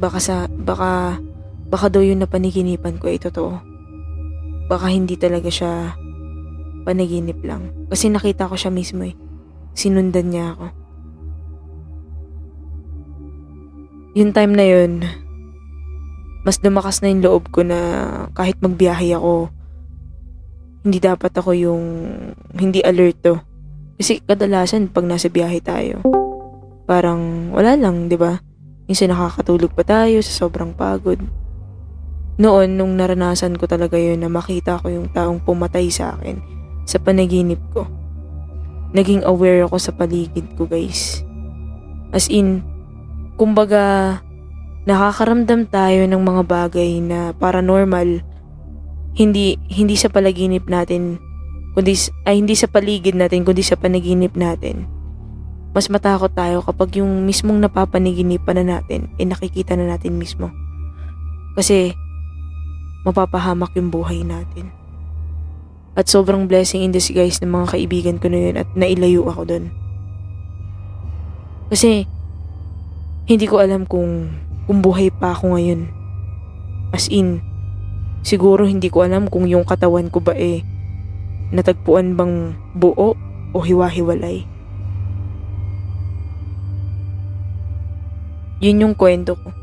Baka 0.00 0.16
sa, 0.16 0.48
baka, 0.48 1.20
baka 1.68 1.86
daw 1.92 2.00
yung 2.00 2.24
napaniginipan 2.24 2.96
ko 2.96 3.12
ay 3.12 3.20
totoo. 3.20 3.60
Baka 4.64 4.88
hindi 4.88 5.20
talaga 5.20 5.52
siya 5.52 5.92
panaginip 6.88 7.36
lang. 7.44 7.68
Kasi 7.92 8.08
nakita 8.08 8.48
ko 8.48 8.56
siya 8.56 8.72
mismo 8.72 9.04
eh. 9.04 9.12
Sinundan 9.76 10.32
niya 10.32 10.56
ako. 10.56 10.66
Yung 14.16 14.32
time 14.32 14.52
na 14.56 14.64
yun, 14.64 15.04
mas 16.48 16.56
lumakas 16.64 17.04
na 17.04 17.12
yung 17.12 17.20
loob 17.20 17.52
ko 17.52 17.60
na 17.60 17.76
kahit 18.32 18.56
magbiyahe 18.64 19.12
ako, 19.20 19.52
hindi 20.82 20.98
dapat 20.98 21.30
ako 21.34 21.50
yung 21.54 21.84
hindi 22.58 22.82
alerto. 22.82 23.38
Kasi 23.98 24.18
kadalasan 24.22 24.90
pag 24.90 25.06
nasa 25.06 25.30
biyahe 25.30 25.62
tayo, 25.62 26.02
parang 26.90 27.54
wala 27.54 27.78
lang, 27.78 28.10
'di 28.10 28.18
ba? 28.18 28.42
Minsan 28.90 29.14
nakakatulog 29.14 29.72
pa 29.78 29.86
tayo 29.86 30.18
sa 30.20 30.46
sobrang 30.46 30.74
pagod. 30.74 31.22
Noon, 32.42 32.74
nung 32.74 32.98
naranasan 32.98 33.54
ko 33.54 33.70
talaga 33.70 33.94
yun 33.94 34.24
na 34.24 34.28
makita 34.32 34.80
ko 34.82 34.90
yung 34.90 35.06
taong 35.12 35.38
pumatay 35.44 35.86
sa 35.92 36.18
akin 36.18 36.40
sa 36.82 36.98
panaginip 36.98 37.62
ko. 37.70 37.86
Naging 38.92 39.22
aware 39.24 39.64
ako 39.64 39.76
sa 39.78 39.92
paligid 39.94 40.44
ko 40.58 40.66
guys. 40.66 41.22
As 42.12 42.28
in, 42.28 42.60
kumbaga, 43.38 44.18
nakakaramdam 44.84 45.70
tayo 45.70 46.04
ng 46.04 46.20
mga 46.20 46.42
bagay 46.44 47.00
na 47.00 47.32
paranormal 47.32 48.20
hindi 49.12 49.60
hindi 49.68 49.94
sa 49.96 50.08
palaginip 50.08 50.68
natin 50.68 51.20
kundi 51.72 51.96
ay 52.28 52.40
hindi 52.40 52.56
sa 52.56 52.68
paligid 52.68 53.16
natin 53.16 53.44
kundi 53.44 53.64
sa 53.64 53.76
panaginip 53.76 54.36
natin 54.36 54.88
mas 55.72 55.88
matakot 55.88 56.28
tayo 56.36 56.60
kapag 56.60 57.00
yung 57.00 57.24
mismong 57.24 57.56
napapaniginipan 57.64 58.60
na 58.60 58.76
natin 58.78 59.08
ay 59.16 59.24
eh, 59.24 59.28
nakikita 59.28 59.72
na 59.72 59.88
natin 59.88 60.20
mismo. 60.20 60.52
Kasi 61.56 61.96
mapapahamak 63.08 63.72
yung 63.80 63.88
buhay 63.88 64.20
natin. 64.20 64.68
At 65.96 66.12
sobrang 66.12 66.44
blessing 66.44 66.84
in 66.84 66.92
disguise 66.92 67.40
ng 67.40 67.52
mga 67.52 67.66
kaibigan 67.76 68.16
ko 68.20 68.28
na 68.28 68.38
yun 68.40 68.56
at 68.60 68.68
nailayo 68.76 69.24
ako 69.28 69.48
doon. 69.48 69.64
Kasi 71.72 72.04
hindi 73.24 73.48
ko 73.48 73.60
alam 73.60 73.88
kung, 73.88 74.28
kung 74.68 74.84
buhay 74.84 75.08
pa 75.08 75.32
ako 75.32 75.56
ngayon. 75.56 75.88
As 76.92 77.08
in, 77.08 77.40
siguro 78.22 78.66
hindi 78.66 78.88
ko 78.88 79.06
alam 79.06 79.26
kung 79.26 79.46
yung 79.46 79.66
katawan 79.66 80.08
ko 80.08 80.22
ba 80.22 80.34
eh 80.34 80.62
natagpuan 81.52 82.16
bang 82.16 82.56
buo 82.72 83.12
o 83.52 83.58
hiwa-hiwalay. 83.60 84.48
Yun 88.62 88.82
yung 88.88 88.94
kwento 88.96 89.36
ko. 89.36 89.61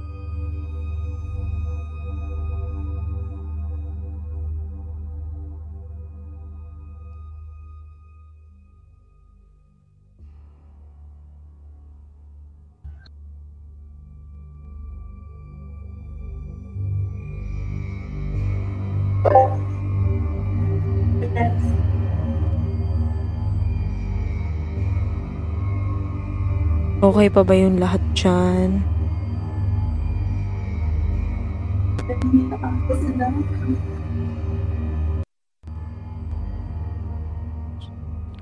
Okay 27.10 27.26
pa 27.34 27.42
ba 27.42 27.58
yung 27.58 27.82
lahat 27.82 27.98
dyan? 28.14 28.86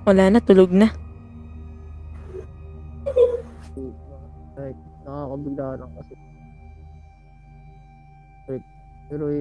Wala 0.03 0.23
na, 0.27 0.43
tulog 0.43 0.75
na. 0.75 0.91
Like, 4.59 4.79
nakakabigla 5.07 5.67
lang 5.79 5.91
kasi. 6.03 6.13
Like, 8.51 8.67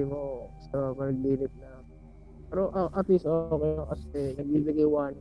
mo 0.07 0.47
sa 0.71 0.95
panaginip 0.95 1.51
na. 1.59 1.83
Pero 2.47 2.71
uh, 2.71 2.87
at 2.95 3.03
least 3.11 3.27
okay 3.27 3.75
kasi 3.91 4.39
nagbibigay 4.39 4.87
one 4.87 5.19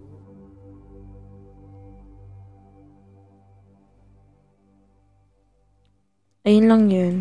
Ayun 6.46 6.70
lang 6.70 6.82
yun. 6.86 7.16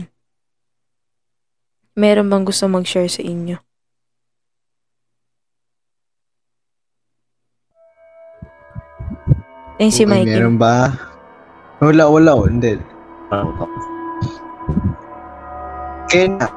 Meron 1.97 2.29
bang 2.29 2.45
gusto 2.45 2.69
mag-share 2.69 3.09
sa 3.09 3.25
inyo? 3.25 3.57
Ayun 9.81 9.91
si 9.91 10.05
Mikey. 10.05 10.29
meron 10.29 10.61
ba? 10.61 10.93
Wala, 11.81 12.05
wala. 12.05 12.31
oh, 12.37 12.45
Hindi. 12.45 12.77
Kaya 16.07 16.27
na. 16.37 16.47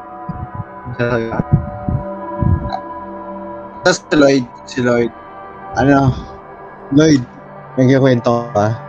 Tapos 3.82 3.98
si 4.04 4.14
Lloyd, 4.14 4.44
si 4.68 4.78
Lloyd. 4.84 5.12
Ano? 5.80 6.12
Lloyd, 6.92 7.24
nagkikwento 7.80 8.52
ka? 8.52 8.87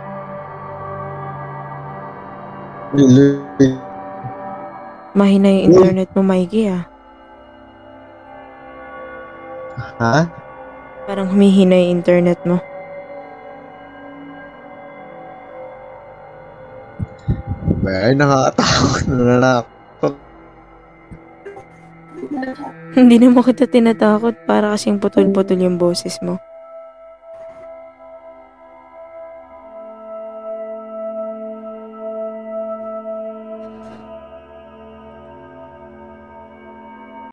Mahina 5.14 5.46
yung 5.46 5.64
internet 5.70 6.10
mo, 6.10 6.26
Mikey 6.26 6.66
ah. 6.66 6.90
ha? 10.02 10.26
Parang 11.06 11.30
humihina 11.30 11.78
yung 11.78 12.02
internet 12.02 12.42
mo. 12.42 12.58
Ay, 17.86 18.14
nakakatakot 18.18 19.02
na 19.06 19.22
nanakot. 19.22 20.14
Hindi 22.90 23.16
naman 23.22 23.42
kita 23.46 23.70
tinatakot 23.70 24.34
para 24.50 24.74
kasing 24.74 24.98
putol-putol 24.98 25.62
yung 25.62 25.78
boses 25.78 26.18
mo. 26.22 26.42